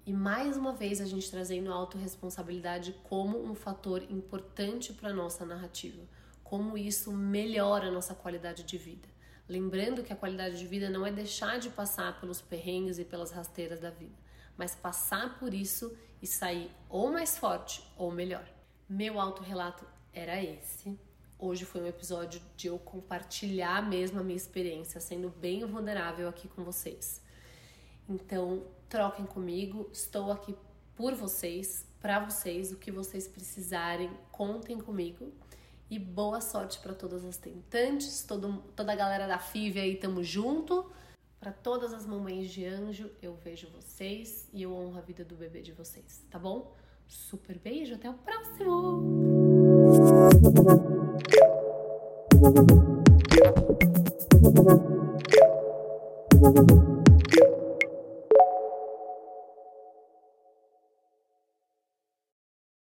E 0.06 0.12
mais 0.12 0.58
uma 0.58 0.74
vez 0.74 1.00
a 1.00 1.06
gente 1.06 1.32
trazendo 1.32 1.72
a 1.72 1.76
autorresponsabilidade 1.76 2.94
como 3.06 3.42
um 3.42 3.56
fator 3.56 4.04
importante 4.12 4.92
para 4.92 5.14
nossa 5.14 5.46
narrativa, 5.46 6.04
como 6.44 6.78
isso 6.78 7.14
melhora 7.14 7.88
a 7.88 7.92
nossa 7.92 8.14
qualidade 8.14 8.64
de 8.64 8.78
vida. 8.78 9.08
Lembrando 9.48 10.04
que 10.04 10.12
a 10.12 10.16
qualidade 10.18 10.60
de 10.60 10.68
vida 10.68 10.90
não 10.90 11.06
é 11.06 11.12
deixar 11.12 11.58
de 11.58 11.70
passar 11.70 12.20
pelos 12.20 12.42
perrengues 12.42 13.00
e 13.00 13.06
pelas 13.06 13.32
rasteiras 13.32 13.80
da 13.80 13.90
vida, 13.90 14.16
mas 14.58 14.76
passar 14.76 15.38
por 15.40 15.54
isso 15.54 15.96
e 16.22 16.28
sair 16.28 16.72
ou 16.90 17.12
mais 17.12 17.38
forte 17.38 17.84
ou 17.98 18.12
melhor. 18.12 18.48
Meu 18.88 19.20
autorrelato 19.20 19.86
era 20.14 20.42
esse. 20.42 20.98
Hoje 21.38 21.66
foi 21.66 21.82
um 21.82 21.88
episódio 21.88 22.42
de 22.56 22.68
eu 22.68 22.80
compartilhar 22.80 23.88
mesmo 23.88 24.20
a 24.20 24.24
minha 24.24 24.38
experiência, 24.38 25.02
sendo 25.02 25.30
bem 25.30 25.66
vulnerável 25.66 26.30
aqui 26.30 26.48
com 26.48 26.64
vocês. 26.64 27.22
Então, 28.08 28.66
troquem 28.88 29.26
comigo, 29.26 29.90
estou 29.92 30.32
aqui 30.32 30.56
por 30.96 31.14
vocês, 31.16 31.86
para 32.00 32.20
vocês, 32.20 32.72
o 32.72 32.78
que 32.78 32.92
vocês 32.92 33.28
precisarem, 33.28 34.10
contem 34.32 34.80
comigo. 34.80 35.34
E 35.90 36.00
boa 36.00 36.40
sorte 36.40 36.80
para 36.80 36.94
todas 36.94 37.26
as 37.26 37.38
tentantes, 37.38 38.24
todo, 38.24 38.64
toda 38.76 38.94
a 38.94 38.96
galera 38.96 39.28
da 39.28 39.38
FIV 39.38 39.80
aí, 39.80 39.96
tamo 39.98 40.24
junto. 40.24 40.90
Para 41.44 41.52
todas 41.52 41.94
as 41.94 42.06
mamães 42.06 42.50
de 42.52 42.66
anjo, 42.66 43.12
eu 43.22 43.36
vejo 43.36 43.68
vocês 43.68 44.48
e 44.54 44.64
eu 44.64 44.74
honro 44.74 44.98
a 44.98 45.02
vida 45.02 45.26
do 45.26 45.36
bebê 45.36 45.62
de 45.62 45.74
vocês, 45.74 46.24
tá 46.32 46.40
bom? 46.40 46.74
Super 47.06 47.60
beijo, 47.60 47.96
até 47.96 48.10
o 48.10 48.14
próximo! 48.14 49.04